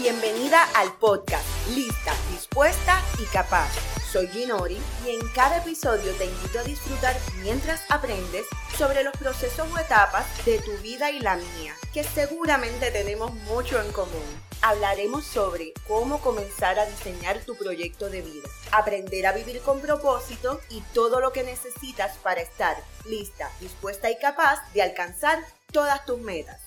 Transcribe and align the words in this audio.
Bienvenida 0.00 0.64
al 0.76 0.96
podcast 0.96 1.44
Lista, 1.74 2.14
Dispuesta 2.30 3.02
y 3.18 3.26
Capaz. 3.26 3.68
Soy 4.10 4.28
Ginori 4.28 4.78
y 5.04 5.10
en 5.10 5.28
cada 5.34 5.58
episodio 5.58 6.14
te 6.14 6.24
invito 6.24 6.58
a 6.58 6.64
disfrutar 6.64 7.14
mientras 7.42 7.82
aprendes 7.90 8.46
sobre 8.78 9.04
los 9.04 9.14
procesos 9.18 9.68
o 9.70 9.78
etapas 9.78 10.24
de 10.46 10.58
tu 10.60 10.72
vida 10.78 11.10
y 11.10 11.20
la 11.20 11.36
mía, 11.36 11.74
que 11.92 12.02
seguramente 12.02 12.90
tenemos 12.90 13.34
mucho 13.34 13.78
en 13.78 13.92
común. 13.92 14.24
Hablaremos 14.62 15.26
sobre 15.26 15.74
cómo 15.86 16.22
comenzar 16.22 16.78
a 16.78 16.86
diseñar 16.86 17.44
tu 17.44 17.54
proyecto 17.54 18.08
de 18.08 18.22
vida, 18.22 18.48
aprender 18.72 19.26
a 19.26 19.32
vivir 19.32 19.60
con 19.60 19.82
propósito 19.82 20.62
y 20.70 20.80
todo 20.94 21.20
lo 21.20 21.30
que 21.30 21.42
necesitas 21.42 22.16
para 22.22 22.40
estar 22.40 22.74
lista, 23.04 23.50
dispuesta 23.60 24.10
y 24.10 24.18
capaz 24.18 24.62
de 24.72 24.80
alcanzar 24.80 25.44
todas 25.70 26.06
tus 26.06 26.18
metas. 26.20 26.58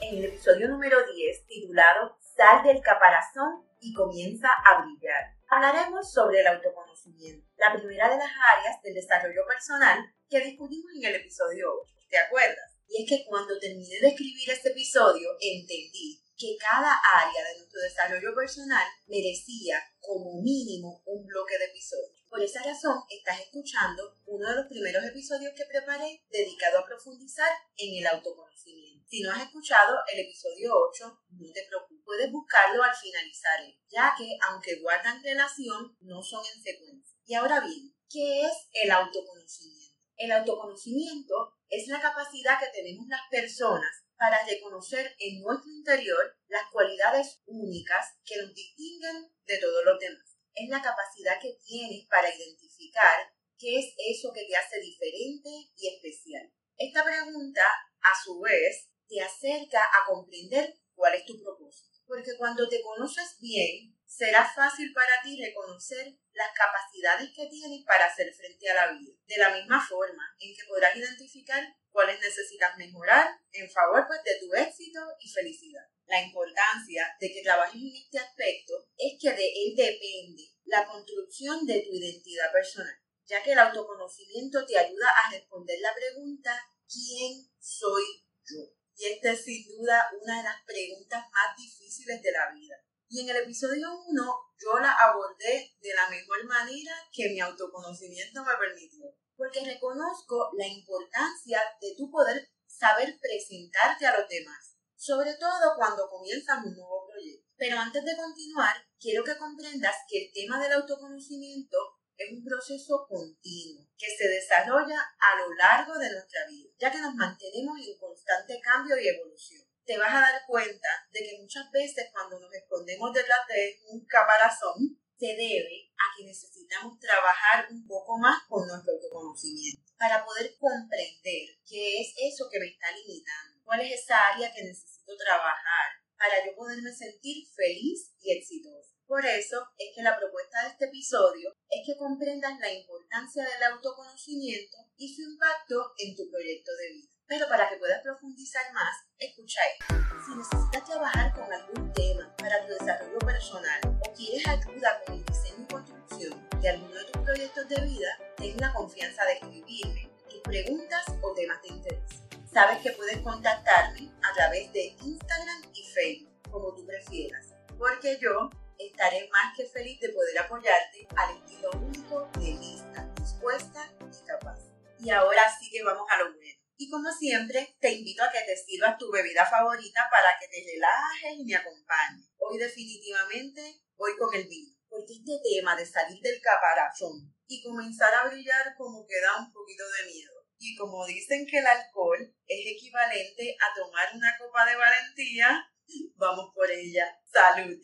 En 0.00 0.18
el 0.18 0.24
episodio 0.24 0.68
número 0.68 0.96
10, 1.12 1.46
titulado 1.48 2.16
Sal 2.38 2.62
del 2.62 2.80
caparazón 2.80 3.66
y 3.80 3.92
comienza 3.92 4.46
a 4.46 4.80
brillar, 4.80 5.34
hablaremos 5.48 6.06
sobre 6.12 6.38
el 6.38 6.46
autoconocimiento, 6.46 7.44
la 7.56 7.74
primera 7.74 8.08
de 8.08 8.16
las 8.16 8.30
áreas 8.30 8.80
del 8.80 8.94
desarrollo 8.94 9.42
personal 9.44 9.98
que 10.30 10.38
discutimos 10.46 10.92
en 10.94 11.08
el 11.10 11.16
episodio 11.16 11.66
8. 11.82 11.94
¿Te 12.08 12.18
acuerdas? 12.18 12.78
Y 12.86 13.02
es 13.02 13.10
que 13.10 13.26
cuando 13.26 13.58
terminé 13.58 13.98
de 14.00 14.14
escribir 14.14 14.50
este 14.50 14.68
episodio, 14.68 15.30
entendí 15.40 16.22
que 16.38 16.56
cada 16.60 16.94
área 16.94 17.42
de 17.42 17.58
nuestro 17.58 17.80
desarrollo 17.80 18.32
personal 18.32 18.86
merecía 19.08 19.82
como 19.98 20.40
mínimo 20.40 21.02
un 21.06 21.26
bloque 21.26 21.58
de 21.58 21.64
episodios. 21.64 22.22
Por 22.30 22.40
esa 22.40 22.62
razón, 22.62 23.02
estás 23.10 23.40
escuchando 23.40 24.14
uno 24.26 24.48
de 24.48 24.54
los 24.54 24.66
primeros 24.68 25.04
episodios 25.04 25.54
que 25.56 25.66
preparé 25.66 26.22
dedicado 26.30 26.78
a 26.78 26.86
profundizar 26.86 27.50
en 27.76 27.98
el 27.98 28.06
autoconocimiento. 28.06 28.87
Si 29.08 29.22
no 29.22 29.32
has 29.32 29.40
escuchado 29.42 29.96
el 30.12 30.20
episodio 30.20 30.70
8, 30.92 31.20
no 31.40 31.52
te 31.54 31.64
preocupes, 31.66 32.04
puedes 32.04 32.30
buscarlo 32.30 32.82
al 32.82 32.94
finalizar, 32.94 33.58
ya 33.88 34.12
que 34.18 34.36
aunque 34.46 34.82
guardan 34.82 35.22
relación, 35.22 35.96
no 36.02 36.22
son 36.22 36.44
en 36.44 36.62
secuencia. 36.62 37.16
Y 37.24 37.32
ahora 37.32 37.60
bien, 37.60 37.96
¿qué 38.10 38.42
es 38.42 38.52
el 38.70 38.90
autoconocimiento? 38.90 39.96
El 40.14 40.32
autoconocimiento 40.32 41.56
es 41.70 41.88
la 41.88 42.02
capacidad 42.02 42.60
que 42.60 42.68
tenemos 42.68 43.06
las 43.08 43.22
personas 43.30 44.04
para 44.18 44.44
reconocer 44.44 45.16
en 45.18 45.40
nuestro 45.40 45.70
interior 45.70 46.36
las 46.48 46.70
cualidades 46.70 47.40
únicas 47.46 48.04
que 48.26 48.36
nos 48.36 48.52
distinguen 48.52 49.32
de 49.46 49.56
todos 49.56 49.86
los 49.86 49.98
demás. 49.98 50.36
Es 50.52 50.68
la 50.68 50.82
capacidad 50.82 51.40
que 51.40 51.56
tienes 51.64 52.06
para 52.10 52.28
identificar 52.28 53.32
qué 53.56 53.78
es 53.78 53.94
eso 53.96 54.34
que 54.34 54.44
te 54.44 54.54
hace 54.54 54.78
diferente 54.80 55.48
y 55.76 55.96
especial. 55.96 56.52
Esta 56.76 57.02
pregunta, 57.02 57.64
a 58.00 58.22
su 58.22 58.40
vez, 58.40 58.90
te 59.08 59.20
acerca 59.20 59.82
a 59.84 60.06
comprender 60.06 60.78
cuál 60.94 61.14
es 61.14 61.24
tu 61.24 61.40
propósito. 61.42 61.98
Porque 62.06 62.36
cuando 62.36 62.68
te 62.68 62.82
conoces 62.82 63.36
bien, 63.40 63.94
será 64.06 64.44
fácil 64.44 64.92
para 64.94 65.20
ti 65.22 65.38
reconocer 65.40 66.14
las 66.32 66.50
capacidades 66.54 67.30
que 67.34 67.46
tienes 67.48 67.84
para 67.84 68.06
hacer 68.06 68.32
frente 68.32 68.68
a 68.70 68.74
la 68.74 68.92
vida. 68.92 69.12
De 69.26 69.36
la 69.36 69.54
misma 69.54 69.84
forma 69.86 70.24
en 70.40 70.54
que 70.54 70.64
podrás 70.66 70.96
identificar 70.96 71.62
cuáles 71.90 72.20
necesitas 72.20 72.76
mejorar 72.78 73.28
en 73.52 73.70
favor 73.70 74.06
pues, 74.06 74.20
de 74.24 74.38
tu 74.40 74.54
éxito 74.54 75.00
y 75.20 75.28
felicidad. 75.28 75.84
La 76.06 76.22
importancia 76.22 77.14
de 77.20 77.32
que 77.32 77.42
trabajes 77.42 77.80
en 77.80 77.94
este 77.94 78.18
aspecto 78.18 78.74
es 78.96 79.20
que 79.20 79.30
de 79.30 79.44
él 79.44 79.76
depende 79.76 80.42
la 80.64 80.86
construcción 80.86 81.66
de 81.66 81.80
tu 81.80 81.92
identidad 81.92 82.50
personal, 82.50 82.96
ya 83.26 83.42
que 83.42 83.52
el 83.52 83.58
autoconocimiento 83.58 84.64
te 84.64 84.78
ayuda 84.78 85.08
a 85.10 85.30
responder 85.32 85.78
la 85.80 85.94
pregunta 85.94 86.58
¿quién 86.88 87.50
soy 87.58 88.04
yo? 88.44 88.77
Y 88.98 89.06
esta 89.06 89.30
es 89.30 89.44
sin 89.44 89.64
duda 89.68 90.10
una 90.20 90.38
de 90.38 90.42
las 90.42 90.62
preguntas 90.66 91.24
más 91.32 91.56
difíciles 91.56 92.20
de 92.20 92.32
la 92.32 92.52
vida. 92.52 92.74
Y 93.08 93.20
en 93.20 93.30
el 93.30 93.36
episodio 93.44 93.88
1 94.08 94.34
yo 94.58 94.78
la 94.80 94.92
abordé 94.92 95.72
de 95.80 95.94
la 95.94 96.10
mejor 96.10 96.44
manera 96.46 96.92
que 97.12 97.28
mi 97.30 97.40
autoconocimiento 97.40 98.44
me 98.44 98.56
permitió 98.58 99.06
porque 99.38 99.64
reconozco 99.64 100.50
la 100.58 100.66
importancia 100.66 101.60
de 101.80 101.94
tu 101.96 102.10
poder 102.10 102.50
saber 102.66 103.18
presentarte 103.20 104.04
a 104.04 104.18
los 104.18 104.28
demás, 104.28 104.76
sobre 104.96 105.32
todo 105.34 105.76
cuando 105.76 106.10
comienzas 106.10 106.58
un 106.66 106.74
nuevo 106.74 107.06
proyecto. 107.06 107.48
Pero 107.56 107.78
antes 107.78 108.04
de 108.04 108.16
continuar, 108.16 108.76
quiero 108.98 109.22
que 109.22 109.38
comprendas 109.38 109.94
que 110.08 110.26
el 110.26 110.32
tema 110.32 110.60
del 110.60 110.72
autoconocimiento 110.72 111.78
es 112.18 112.32
un 112.32 112.44
proceso 112.44 113.06
continuo 113.08 113.86
que 113.96 114.10
se 114.10 114.28
desarrolla 114.28 114.98
a 115.18 115.38
lo 115.38 115.54
largo 115.54 115.96
de 115.98 116.10
nuestra 116.10 116.46
vida, 116.48 116.70
ya 116.78 116.90
que 116.90 116.98
nos 116.98 117.14
mantenemos 117.14 117.78
en 117.78 117.96
constante 117.96 118.60
cambio 118.60 118.98
y 118.98 119.08
evolución. 119.08 119.62
Te 119.86 119.96
vas 119.96 120.12
a 120.12 120.20
dar 120.20 120.42
cuenta 120.46 120.88
de 121.12 121.20
que 121.20 121.38
muchas 121.40 121.70
veces 121.70 122.10
cuando 122.12 122.38
nos 122.40 122.52
escondemos 122.52 123.14
detrás 123.14 123.46
de 123.48 123.80
un 123.86 124.04
caparazón, 124.04 124.98
se 125.18 125.26
debe 125.26 125.90
a 125.98 126.16
que 126.16 126.24
necesitamos 126.24 126.98
trabajar 127.00 127.66
un 127.70 127.86
poco 127.86 128.18
más 128.18 128.42
con 128.48 128.66
nuestro 128.66 128.92
autoconocimiento 128.92 129.92
para 129.98 130.24
poder 130.24 130.56
comprender 130.58 131.58
qué 131.66 132.00
es 132.00 132.14
eso 132.18 132.48
que 132.50 132.60
me 132.60 132.66
está 132.66 132.90
limitando, 132.92 133.62
cuál 133.64 133.80
es 133.80 134.02
esa 134.02 134.28
área 134.28 134.52
que 134.52 134.62
necesito 134.62 135.16
trabajar 135.16 136.02
para 136.16 136.44
yo 136.44 136.54
poderme 136.54 136.92
sentir 136.92 137.46
feliz 137.54 138.12
y 138.20 138.36
exitoso. 138.36 138.97
Por 139.08 139.24
eso 139.24 139.66
es 139.78 139.96
que 139.96 140.02
la 140.02 140.18
propuesta 140.18 140.62
de 140.62 140.68
este 140.68 140.84
episodio 140.84 141.56
es 141.70 141.80
que 141.86 141.96
comprendas 141.96 142.60
la 142.60 142.70
importancia 142.70 143.42
del 143.42 143.72
autoconocimiento 143.72 144.76
y 144.98 145.08
su 145.14 145.22
impacto 145.22 145.94
en 145.96 146.14
tu 146.14 146.28
proyecto 146.30 146.70
de 146.76 146.92
vida. 146.92 147.08
Pero 147.26 147.48
para 147.48 147.70
que 147.70 147.78
puedas 147.78 148.02
profundizar 148.02 148.70
más, 148.74 148.94
escucha 149.18 149.60
esto. 149.80 149.94
Si 150.26 150.36
necesitas 150.36 150.84
trabajar 150.84 151.34
con 151.34 151.50
algún 151.50 151.90
tema 151.94 152.36
para 152.36 152.66
tu 152.66 152.72
desarrollo 152.74 153.18
personal 153.20 153.80
o 153.86 154.12
quieres 154.12 154.46
ayuda 154.46 155.02
con 155.06 155.14
el 155.14 155.24
diseño 155.24 155.64
y 155.64 155.72
construcción 155.72 156.48
de 156.60 156.68
alguno 156.68 156.94
de 156.94 157.04
tus 157.06 157.22
proyectos 157.22 157.66
de 157.66 157.80
vida, 157.80 158.08
ten 158.36 158.58
la 158.58 158.74
confianza 158.74 159.24
de 159.24 159.32
escribirme 159.32 160.10
tus 160.28 160.40
preguntas 160.42 161.04
o 161.22 161.32
temas 161.32 161.62
de 161.62 161.68
interés. 161.68 162.22
Sabes 162.52 162.82
que 162.82 162.92
puedes 162.92 163.22
contactarme 163.22 164.12
a 164.22 164.34
través 164.34 164.70
de 164.74 164.94
Instagram 165.00 165.62
y 165.72 165.82
Facebook, 165.82 166.50
como 166.50 166.74
tú 166.74 166.84
prefieras, 166.84 167.54
porque 167.78 168.18
yo 168.20 168.50
estaré 168.98 169.28
más 169.30 169.56
que 169.56 169.64
feliz 169.64 170.00
de 170.00 170.08
poder 170.08 170.36
apoyarte 170.40 171.06
al 171.14 171.38
estilo 171.38 171.70
único 171.86 172.28
de 172.34 172.50
lista, 172.58 173.06
dispuesta 173.14 173.94
y 173.94 174.26
capaz. 174.26 174.58
Y 174.98 175.08
ahora 175.10 175.42
sí 175.54 175.70
que 175.70 175.84
vamos 175.84 176.02
a 176.10 176.18
lo 176.18 176.34
bueno. 176.34 176.58
Y 176.76 176.90
como 176.90 177.08
siempre, 177.12 177.76
te 177.78 177.92
invito 177.92 178.24
a 178.24 178.32
que 178.32 178.42
te 178.42 178.56
sirvas 178.56 178.98
tu 178.98 179.08
bebida 179.12 179.46
favorita 179.46 180.02
para 180.10 180.34
que 180.40 180.48
te 180.48 180.66
relajes 180.66 181.38
y 181.38 181.44
me 181.44 181.54
acompañes. 181.54 182.26
Hoy 182.38 182.58
definitivamente 182.58 183.82
voy 183.94 184.18
con 184.18 184.34
el 184.34 184.48
vino, 184.48 184.74
porque 184.88 185.12
este 185.14 185.38
tema 185.46 185.76
de 185.76 185.86
salir 185.86 186.20
del 186.20 186.40
caparazón 186.42 187.32
y 187.46 187.62
comenzar 187.62 188.12
a 188.14 188.26
brillar 188.26 188.74
como 188.76 189.06
que 189.06 189.20
da 189.20 189.38
un 189.38 189.52
poquito 189.52 189.84
de 189.86 190.10
miedo. 190.10 190.32
Y 190.58 190.74
como 190.74 191.06
dicen 191.06 191.46
que 191.46 191.58
el 191.58 191.66
alcohol 191.68 192.34
es 192.48 192.66
equivalente 192.66 193.56
a 193.62 193.78
tomar 193.78 194.08
una 194.12 194.34
copa 194.36 194.66
de 194.66 194.74
valentía, 194.74 195.70
vamos 196.16 196.50
por 196.52 196.68
ella. 196.68 197.06
Salud. 197.30 197.78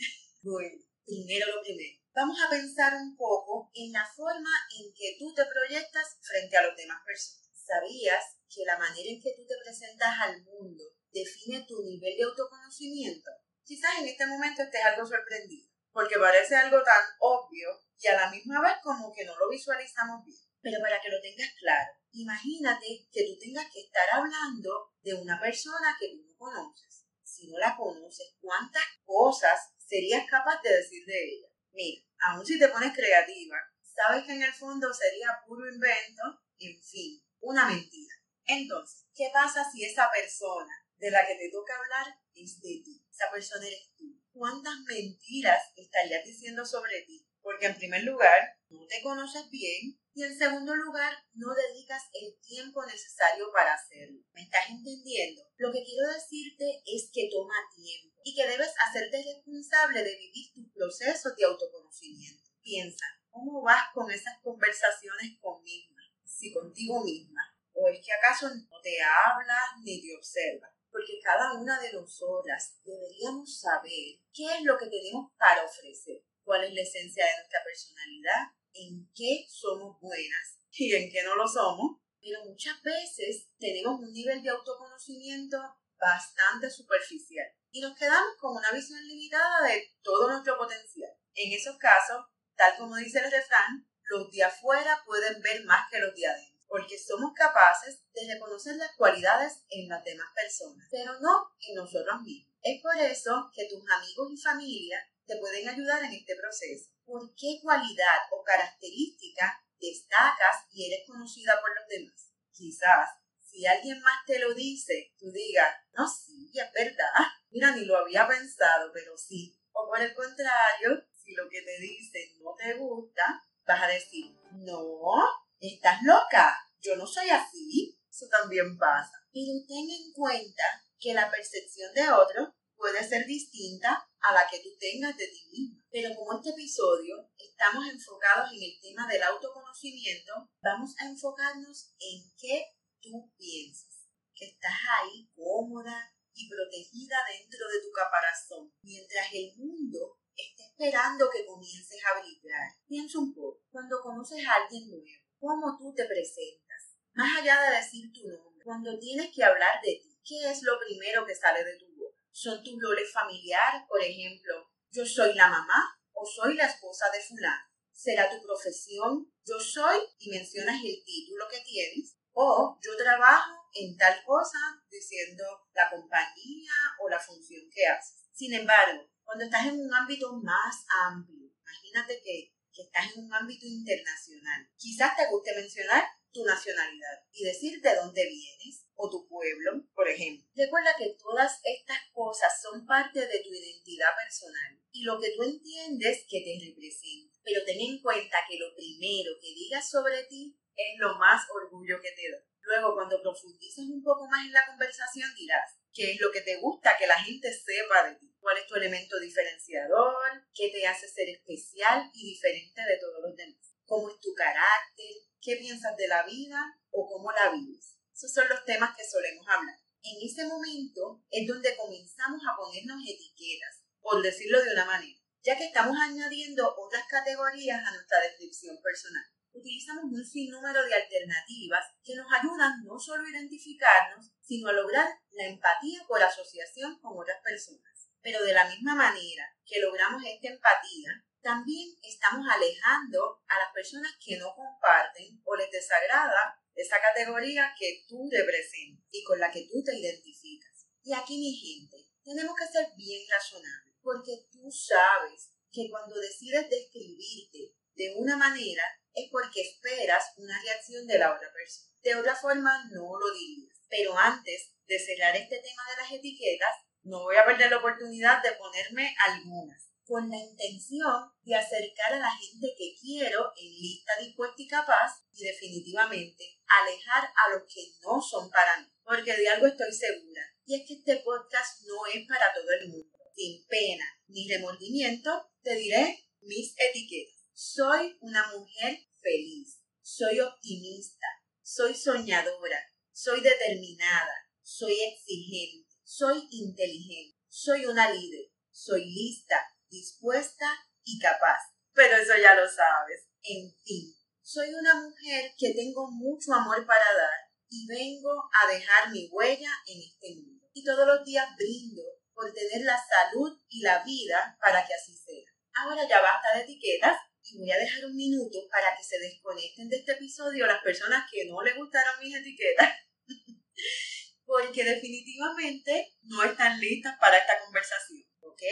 Primero 1.05 1.47
lo 1.55 1.63
primero. 1.63 2.01
Vamos 2.15 2.39
a 2.41 2.49
pensar 2.49 2.95
un 2.95 3.17
poco 3.17 3.71
en 3.75 3.93
la 3.93 4.07
forma 4.07 4.51
en 4.79 4.93
que 4.95 5.17
tú 5.19 5.35
te 5.35 5.45
proyectas 5.47 6.17
frente 6.23 6.57
a 6.57 6.63
las 6.63 6.77
demás 6.77 7.03
personas. 7.05 7.51
¿Sabías 7.53 8.39
que 8.49 8.65
la 8.65 8.79
manera 8.79 9.09
en 9.09 9.21
que 9.21 9.35
tú 9.37 9.47
te 9.47 9.57
presentas 9.63 10.15
al 10.21 10.43
mundo 10.43 10.85
define 11.11 11.65
tu 11.67 11.83
nivel 11.83 12.17
de 12.17 12.25
autoconocimiento? 12.25 13.31
Quizás 13.65 13.99
en 13.99 14.09
este 14.09 14.27
momento 14.27 14.63
estés 14.63 14.85
algo 14.85 15.07
sorprendido, 15.07 15.69
porque 15.91 16.19
parece 16.19 16.55
algo 16.55 16.83
tan 16.83 17.03
obvio 17.19 17.69
y 17.99 18.07
a 18.09 18.17
la 18.17 18.31
misma 18.31 18.61
vez 18.61 18.75
como 18.83 19.13
que 19.13 19.25
no 19.25 19.37
lo 19.37 19.49
visualizamos 19.49 20.25
bien. 20.25 20.39
Pero 20.61 20.79
para 20.83 21.01
que 21.01 21.09
lo 21.09 21.21
tengas 21.21 21.51
claro, 21.59 21.93
imagínate 22.13 23.09
que 23.11 23.25
tú 23.25 23.39
tengas 23.39 23.71
que 23.73 23.81
estar 23.81 24.07
hablando 24.13 24.93
de 25.03 25.15
una 25.15 25.41
persona 25.41 25.97
que 25.99 26.09
tú 26.09 26.23
no 26.23 26.37
conoces. 26.37 27.07
Si 27.23 27.49
no 27.49 27.59
la 27.59 27.77
conoces, 27.77 28.37
¿cuántas 28.41 28.85
cosas 29.05 29.74
serías 29.87 30.29
capaz 30.29 30.61
de 30.63 30.77
decir 30.77 31.05
de 31.07 31.25
ella? 31.25 31.49
Mira, 31.73 32.03
aun 32.29 32.47
si 32.47 32.59
te 32.59 32.69
pones 32.69 32.95
creativa, 32.95 33.57
sabes 33.83 34.25
que 34.25 34.33
en 34.33 34.43
el 34.43 34.53
fondo 34.53 34.93
sería 34.93 35.29
puro 35.47 35.69
invento, 35.69 36.23
en 36.59 36.81
fin, 36.83 37.23
una 37.41 37.67
mentira. 37.67 38.15
Entonces, 38.47 39.07
¿qué 39.15 39.31
pasa 39.33 39.65
si 39.71 39.85
esa 39.85 40.11
persona 40.11 40.73
de 40.97 41.11
la 41.11 41.27
que 41.27 41.37
te 41.37 41.51
toca 41.51 41.75
hablar 41.77 42.15
es 42.35 42.61
de 42.61 42.83
ti? 42.85 43.05
Esa 43.11 43.31
persona 43.31 43.67
eres 43.67 43.91
tú. 43.97 44.05
¿Cuántas 44.33 44.81
mentiras 44.87 45.63
estarías 45.77 46.25
diciendo 46.25 46.65
sobre 46.67 47.03
ti? 47.03 47.27
Porque 47.41 47.67
en 47.67 47.77
primer 47.77 48.05
lugar, 48.05 48.59
no 48.69 48.87
te 48.87 49.03
conoces 49.03 49.49
bien 49.51 49.99
y 50.15 50.23
en 50.23 50.39
segundo 50.39 50.75
lugar, 50.75 51.13
no 51.35 51.55
dedicas 51.55 52.03
el 52.13 52.39
tiempo 52.41 52.85
necesario 52.87 53.51
para 53.53 53.75
hacerlo. 53.75 54.21
¿Me 54.33 54.43
estás 54.43 54.71
entendiendo? 54.71 55.43
Lo 55.57 55.73
que 55.73 55.83
quiero 55.85 56.09
decirte 56.13 56.83
es 56.87 57.11
que 57.13 57.29
toma 57.31 57.55
tiempo 57.75 58.14
y 58.25 58.35
que 58.35 58.49
debes 58.49 58.75
hacerte 58.89 59.23
responsable 59.23 60.03
de 60.03 60.17
vivir 60.17 60.53
tus 60.53 60.73
procesos 60.75 61.37
de 61.37 61.45
autoconocimiento. 61.45 62.51
Piensa, 62.61 63.05
¿cómo 63.31 63.63
vas 63.63 63.85
con 63.95 64.11
esas 64.11 64.41
conversaciones 64.43 65.39
conmigo? 65.41 65.95
Si 66.25 66.53
contigo 66.53 67.05
misma 67.05 67.55
¿O 67.77 67.89
es 67.89 68.01
que 68.05 68.13
acaso 68.13 68.49
no 68.49 68.81
te 68.83 68.97
hablas 69.03 69.79
ni 69.83 70.01
te 70.01 70.17
observas? 70.17 70.71
porque 70.95 71.19
cada 71.21 71.55
una 71.55 71.81
de 71.81 71.93
nosotras 71.93 72.79
deberíamos 72.85 73.59
saber 73.59 74.23
qué 74.33 74.45
es 74.45 74.63
lo 74.63 74.79
que 74.79 74.87
tenemos 74.87 75.33
para 75.37 75.65
ofrecer, 75.65 76.23
cuál 76.45 76.63
es 76.63 76.73
la 76.73 76.83
esencia 76.83 77.27
de 77.27 77.33
nuestra 77.35 77.65
personalidad, 77.65 78.55
en 78.75 79.11
qué 79.13 79.45
somos 79.49 80.01
buenas 80.01 80.61
y 80.71 80.95
en 80.95 81.11
qué 81.11 81.25
no 81.25 81.35
lo 81.35 81.49
somos, 81.49 81.99
pero 82.21 82.45
muchas 82.45 82.81
veces 82.81 83.49
tenemos 83.59 83.99
un 83.99 84.13
nivel 84.13 84.41
de 84.41 84.51
autoconocimiento 84.51 85.59
bastante 85.99 86.71
superficial 86.71 87.53
y 87.75 87.81
nos 87.81 87.99
quedamos 87.99 88.37
con 88.39 88.57
una 88.57 88.71
visión 88.71 89.03
limitada 89.03 89.67
de 89.67 89.93
todo 90.01 90.31
nuestro 90.31 90.57
potencial. 90.57 91.11
En 91.35 91.53
esos 91.53 91.77
casos, 91.77 92.25
tal 92.55 92.77
como 92.79 92.95
dice 92.95 93.19
el 93.19 93.33
refrán, 93.33 93.85
los 94.05 94.31
de 94.31 94.45
afuera 94.45 95.03
pueden 95.05 95.43
ver 95.43 95.65
más 95.65 95.91
que 95.91 95.99
los 95.99 96.15
de 96.15 96.25
adentro, 96.25 96.65
porque 96.69 96.97
somos 96.97 97.33
capaces 97.35 97.99
de 98.15 98.33
reconocer 98.33 98.77
las 98.77 98.95
cualidades 98.95 99.65
en 99.71 99.89
las 99.89 100.05
demás 100.05 100.29
personas, 100.37 100.87
pero 100.89 101.19
no 101.19 101.51
en 101.67 101.75
nosotros 101.75 102.23
mismos. 102.23 102.55
Es 102.63 102.81
por 102.81 102.97
eso 102.97 103.51
que 103.53 103.67
tus 103.69 103.83
amigos 103.91 104.31
y 104.33 104.41
familia 104.41 105.11
te 105.27 105.37
pueden 105.39 105.69
ayudar 105.69 106.05
en 106.05 106.13
este 106.13 106.37
proceso. 106.37 106.91
¿Por 107.05 107.35
qué 107.35 107.59
cualidad 107.61 108.21
o 108.31 108.45
característica 108.45 109.67
destacas 109.81 110.65
y 110.71 110.87
eres 110.87 111.09
conocida 111.09 111.61
por 111.61 111.75
los 111.75 111.89
demás? 111.89 112.31
Quizás 112.53 113.24
si 113.55 113.65
alguien 113.67 114.01
más 114.01 114.27
te 114.27 114.41
lo 114.41 114.53
dice, 114.53 115.15
tú 115.17 115.31
digas, 115.31 115.73
no, 115.93 116.09
sí, 116.09 116.51
es 116.53 116.73
verdad, 116.73 117.07
mira, 117.51 117.71
ni 117.77 117.85
lo 117.85 117.97
había 117.97 118.27
pensado, 118.27 118.91
pero 118.93 119.17
sí. 119.17 119.57
O 119.71 119.87
por 119.87 120.01
el 120.01 120.13
contrario, 120.13 121.07
si 121.13 121.35
lo 121.35 121.49
que 121.49 121.63
te 121.63 121.79
dicen 121.81 122.43
no 122.43 122.57
te 122.59 122.75
gusta, 122.75 123.41
vas 123.65 123.83
a 123.85 123.87
decir, 123.87 124.37
no, 124.55 125.13
estás 125.61 126.03
loca, 126.03 126.53
yo 126.81 126.97
no 126.97 127.07
soy 127.07 127.31
así. 127.31 127.97
Eso 128.11 128.27
también 128.29 128.77
pasa. 128.77 129.13
Pero 129.33 129.53
ten 129.69 129.89
en 129.89 130.13
cuenta 130.13 130.65
que 130.99 131.15
la 131.15 131.31
percepción 131.31 131.93
de 131.95 132.09
otro 132.11 132.55
puede 132.77 133.07
ser 133.07 133.25
distinta 133.27 134.09
a 134.21 134.33
la 134.33 134.49
que 134.51 134.59
tú 134.59 134.69
tengas 134.79 135.17
de 135.17 135.29
ti 135.29 135.49
mismo. 135.51 135.83
Pero 135.91 136.15
como 136.17 136.39
este 136.39 136.51
episodio 136.51 137.31
estamos 137.39 137.87
enfocados 137.89 138.51
en 138.53 138.63
el 138.63 138.81
tema 138.81 139.07
del 139.07 139.23
autoconocimiento, 139.23 140.51
vamos 140.61 140.95
a 140.99 141.07
enfocarnos 141.07 141.95
en 142.01 142.23
qué 142.37 142.65
tú 143.05 143.31
piensas, 143.37 144.09
que 144.35 144.47
estás 144.47 144.73
ahí 144.99 145.29
cómoda 145.37 146.11
y 146.33 146.49
protegida 146.49 147.17
dentro 147.29 147.69
de 147.69 147.81
tu 147.85 147.93
caparazón, 147.93 148.73
mientras 148.83 149.29
el 149.33 149.53
mundo 149.57 150.19
está 150.35 150.65
esperando 150.65 151.29
que 151.31 151.45
comiences 151.45 152.01
a 152.03 152.19
brillar. 152.19 152.73
Piensa 152.89 153.19
un 153.19 153.35
poco, 153.35 153.63
cuando 153.71 154.01
conoces 154.01 154.45
a 154.47 154.65
alguien 154.65 154.91
nuevo, 154.91 155.23
¿cómo 155.39 155.77
tú 155.79 155.95
te 155.95 156.07
presentas? 156.07 156.97
Más 157.13 157.41
allá 157.41 157.61
de 157.63 157.77
decir 157.77 158.11
tu 158.13 158.27
nombre, 158.27 158.65
cuando 158.65 158.99
tienes 158.99 159.31
que 159.33 159.45
hablar 159.45 159.81
de 159.85 160.01
ti, 160.03 160.19
¿qué 160.25 160.51
es 160.51 160.63
lo 160.63 160.81
primero 160.81 161.25
que 161.27 161.37
sale 161.37 161.63
de 161.63 161.79
tu 161.79 161.87
boca? 161.95 162.19
¿Son 162.33 162.65
tus 162.65 162.83
roles 162.83 163.13
familiares, 163.13 163.83
por 163.87 164.03
ejemplo? 164.03 164.71
Yo 164.91 165.07
soy 165.07 165.35
la 165.35 165.49
mamá 165.49 166.01
o 166.13 166.27
soy 166.27 166.55
la 166.55 166.67
esposa 166.67 167.07
de 167.13 167.21
fulano. 167.21 167.69
¿Será 167.93 168.29
tu 168.29 168.43
profesión? 168.43 169.33
Yo 169.47 169.61
soy 169.61 170.01
y 170.19 170.31
mencionas 170.31 170.83
el 170.83 171.05
título 171.05 171.45
que 171.49 171.61
tienes 171.61 172.17
o 172.35 172.79
yo 172.83 172.97
trabajo 172.97 173.69
en 173.75 173.97
tal 173.97 174.23
cosa 174.25 174.59
diciendo 174.91 175.45
la 175.73 175.91
compañía 175.91 176.73
o 177.01 177.09
la 177.09 177.19
función 177.19 177.63
que 177.73 177.87
haces. 177.87 178.27
Sin 178.33 178.53
embargo, 178.53 179.09
cuando 179.25 179.45
estás 179.45 179.67
en 179.67 179.81
un 179.81 179.95
ámbito 179.95 180.33
más 180.43 180.85
amplio, 181.07 181.51
imagínate 181.61 182.21
que, 182.23 182.53
que 182.73 182.83
estás 182.83 183.15
en 183.15 183.25
un 183.25 183.33
ámbito 183.33 183.67
internacional, 183.67 184.69
quizás 184.77 185.17
te 185.17 185.29
guste 185.31 185.55
mencionar 185.55 186.05
tu 186.33 186.45
nacionalidad 186.45 187.23
y 187.33 187.45
decir 187.45 187.81
de 187.81 187.95
dónde 187.95 188.27
vienes 188.27 188.87
o 188.97 189.09
tu 189.09 189.27
pueblo, 189.29 189.87
por 189.95 190.09
ejemplo. 190.09 190.45
Recuerda 190.55 190.95
que 190.99 191.17
todas 191.17 191.61
estas 191.63 191.99
cosas 192.13 192.53
son 192.61 192.85
parte 192.85 193.21
de 193.21 193.41
tu 193.41 193.51
identidad 193.51 194.11
personal 194.17 194.81
y 194.91 195.05
lo 195.05 195.21
que 195.21 195.31
tú 195.37 195.45
entiendes 195.45 196.27
que 196.29 196.41
te 196.41 196.59
representa. 196.67 197.39
Pero 197.45 197.65
ten 197.65 197.81
en 197.81 198.03
cuenta 198.03 198.39
que 198.49 198.59
lo 198.59 198.75
primero 198.75 199.31
que 199.41 199.55
digas 199.55 199.89
sobre 199.89 200.25
ti 200.25 200.59
es 200.77 200.99
lo 200.99 201.19
más 201.19 201.43
orgullo 201.51 202.01
que 202.01 202.13
te 202.13 202.31
da. 202.31 202.39
Luego, 202.63 202.95
cuando 202.95 203.21
profundices 203.21 203.85
un 203.85 204.03
poco 204.03 204.27
más 204.27 204.47
en 204.47 204.53
la 204.53 204.67
conversación, 204.67 205.29
dirás 205.37 205.77
qué 205.93 206.13
es 206.13 206.21
lo 206.21 206.33
que 206.33 206.41
te 206.41 206.57
gusta 206.57 206.97
que 206.99 207.07
la 207.07 207.23
gente 207.23 207.53
sepa 207.53 208.09
de 208.09 208.17
ti, 208.17 208.35
cuál 208.41 208.57
es 208.57 208.67
tu 208.67 208.75
elemento 208.75 209.19
diferenciador, 209.21 210.49
qué 210.55 210.71
te 210.71 210.87
hace 210.87 211.09
ser 211.09 211.29
especial 211.29 212.11
y 212.15 212.31
diferente 212.31 212.81
de 212.83 212.99
todos 212.99 213.21
los 213.23 213.37
demás, 213.37 213.61
cómo 213.85 214.09
es 214.09 214.19
tu 214.21 214.35
carácter, 214.35 215.15
qué 215.41 215.57
piensas 215.57 215.97
de 215.97 216.09
la 216.09 216.25
vida 216.25 216.81
o 216.91 217.07
cómo 217.07 217.31
la 217.33 217.53
vives. 217.53 217.99
Esos 218.15 218.33
son 218.33 218.49
los 218.49 218.65
temas 218.65 218.97
que 218.97 219.05
solemos 219.05 219.47
hablar. 219.47 219.77
En 220.03 220.17
ese 220.27 220.47
momento 220.47 221.23
es 221.31 221.47
donde 221.47 221.77
comenzamos 221.77 222.41
a 222.49 222.57
ponernos 222.57 223.03
etiquetas, 223.07 223.85
por 224.01 224.23
decirlo 224.23 224.63
de 224.63 224.73
una 224.73 224.85
manera, 224.87 225.21
ya 225.43 225.57
que 225.57 225.67
estamos 225.67 225.97
añadiendo 225.99 226.75
otras 226.77 227.05
categorías 227.09 227.87
a 227.87 227.93
nuestra 227.93 228.21
descripción 228.21 228.81
personal 228.83 229.34
utilizamos 229.55 230.05
un 230.05 230.25
sinnúmero 230.25 230.85
de 230.85 230.95
alternativas 230.95 231.87
que 232.03 232.15
nos 232.17 232.27
ayudan 232.33 232.83
no 232.85 232.99
solo 232.99 233.25
a 233.25 233.31
identificarnos, 233.31 234.33
sino 234.43 234.69
a 234.69 234.73
lograr 234.73 235.09
la 235.31 235.47
empatía 235.47 236.05
por 236.07 236.23
asociación 236.23 236.99
con 237.01 237.17
otras 237.17 237.41
personas. 237.43 238.11
Pero 238.21 238.43
de 238.45 238.53
la 238.53 238.69
misma 238.69 238.95
manera 238.95 239.45
que 239.65 239.81
logramos 239.81 240.23
esta 240.25 240.49
empatía, 240.49 241.25
también 241.41 241.89
estamos 242.03 242.47
alejando 242.51 243.43
a 243.47 243.59
las 243.59 243.73
personas 243.73 244.13
que 244.19 244.39
no 244.39 244.55
comparten 244.55 245.41
o 245.45 245.57
les 245.57 245.71
desagrada 245.71 246.59
esa 246.75 247.01
categoría 247.01 247.73
que 247.79 248.05
tú 248.09 248.29
representas 248.33 249.05
y 249.11 249.23
con 249.23 249.39
la 249.39 249.51
que 249.51 249.69
tú 249.71 249.83
te 249.85 249.97
identificas. 249.97 250.87
Y 251.03 251.13
aquí, 251.13 251.39
mi 251.39 251.55
gente, 251.55 251.99
tenemos 252.25 252.57
que 252.57 252.67
ser 252.67 252.89
bien 252.97 253.23
razonables, 253.31 253.95
porque 254.03 254.49
tú 254.51 254.71
sabes 254.73 255.51
que 255.71 255.89
cuando 255.91 256.19
decides 256.19 256.69
describirte 256.71 257.75
de 257.95 258.15
una 258.17 258.37
manera, 258.37 258.85
es 259.15 259.31
porque 259.31 259.63
esperas 259.63 260.33
una 260.37 260.61
reacción 260.63 261.07
de 261.07 261.19
la 261.19 261.35
otra 261.35 261.53
persona. 261.53 261.93
De 262.03 262.15
otra 262.17 262.37
forma, 262.37 262.85
no 262.91 263.19
lo 263.19 263.35
dirías. 263.35 263.79
Pero 263.89 264.17
antes 264.19 264.75
de 264.87 264.99
cerrar 264.99 265.37
este 265.37 265.59
tema 265.59 265.83
de 265.91 266.03
las 266.03 266.13
etiquetas, 266.13 266.75
no 267.03 267.23
voy 267.23 267.37
a 267.37 267.45
perder 267.45 267.71
la 267.71 267.79
oportunidad 267.79 268.43
de 268.43 268.53
ponerme 268.53 269.15
algunas, 269.27 269.91
con 270.05 270.29
la 270.29 270.37
intención 270.37 271.31
de 271.43 271.55
acercar 271.55 272.15
a 272.15 272.19
la 272.19 272.31
gente 272.31 272.75
que 272.77 272.97
quiero 273.01 273.53
en 273.57 273.73
lista 273.73 274.13
dispuesta 274.21 274.57
y 274.59 274.69
capaz 274.69 275.23
y 275.33 275.45
definitivamente 275.45 276.45
alejar 276.67 277.25
a 277.25 277.55
los 277.55 277.63
que 277.73 277.93
no 278.03 278.21
son 278.21 278.51
para 278.51 278.81
mí. 278.81 278.87
Porque 279.03 279.37
de 279.37 279.49
algo 279.49 279.67
estoy 279.67 279.93
segura, 279.93 280.43
y 280.67 280.81
es 280.81 280.87
que 280.87 280.95
este 280.95 281.17
podcast 281.17 281.83
no 281.87 282.07
es 282.13 282.27
para 282.27 282.53
todo 282.53 282.71
el 282.81 282.89
mundo. 282.89 283.19
Sin 283.37 283.67
pena 283.67 284.05
ni 284.29 284.49
remordimiento, 284.49 285.51
te 285.63 285.75
diré 285.75 286.25
mis 286.41 286.75
etiquetas. 286.79 287.44
Soy 287.57 288.19
una 288.21 288.45
mujer 288.49 288.99
feliz, 289.23 289.79
soy 290.03 290.41
optimista, 290.41 291.27
soy 291.63 291.95
soñadora, 291.95 292.81
soy 293.13 293.43
determinada, 293.43 294.35
soy 294.61 294.93
exigente, 295.01 295.95
soy 296.03 296.49
inteligente, 296.51 297.39
soy 297.47 297.87
una 297.87 298.11
líder, 298.11 298.51
soy 298.73 299.05
lista, 299.05 299.55
dispuesta 299.89 300.67
y 301.05 301.21
capaz. 301.21 301.61
Pero 301.93 302.17
eso 302.17 302.33
ya 302.43 302.57
lo 302.57 302.69
sabes. 302.69 303.29
En 303.45 303.73
fin, 303.85 304.13
soy 304.43 304.75
una 304.75 304.97
mujer 304.97 305.53
que 305.57 305.75
tengo 305.75 306.11
mucho 306.11 306.53
amor 306.55 306.85
para 306.85 307.05
dar 307.05 307.39
y 307.69 307.87
vengo 307.87 308.33
a 308.63 308.73
dejar 308.73 309.13
mi 309.13 309.29
huella 309.31 309.71
en 309.87 310.03
este 310.03 310.35
mundo. 310.35 310.67
Y 310.73 310.83
todos 310.83 311.07
los 311.07 311.25
días 311.25 311.47
brindo 311.57 312.03
por 312.35 312.53
tener 312.53 312.85
la 312.85 312.99
salud 312.99 313.57
y 313.69 313.81
la 313.81 314.03
vida 314.03 314.59
para 314.61 314.85
que 314.85 314.95
así 314.95 315.17
sea. 315.17 315.47
Ahora 315.77 316.09
ya 316.09 316.21
basta 316.21 316.57
de 316.57 316.65
etiquetas 316.65 317.17
y 317.51 317.59
voy 317.59 317.71
a 317.71 317.79
dejar 317.79 318.07
un 318.07 318.17
minuto 318.17 318.67
para 318.71 318.97
que 318.97 319.05
se 319.05 319.19
desconecten 319.19 319.89
de 319.89 319.97
este 319.97 320.13
episodio 320.13 320.67
las 320.67 320.83
personas 320.83 321.29
que 321.31 321.45
no 321.45 321.63
les 321.63 321.77
gustaron 321.77 322.21
mis 322.21 322.35
etiquetas, 322.35 322.89
porque 324.47 324.85
definitivamente 324.85 326.17
no 326.23 326.43
están 326.43 326.81
listas 326.81 327.17
para 327.19 327.39
esta 327.39 327.59
conversación, 327.65 328.25
¿ok? 328.41 328.63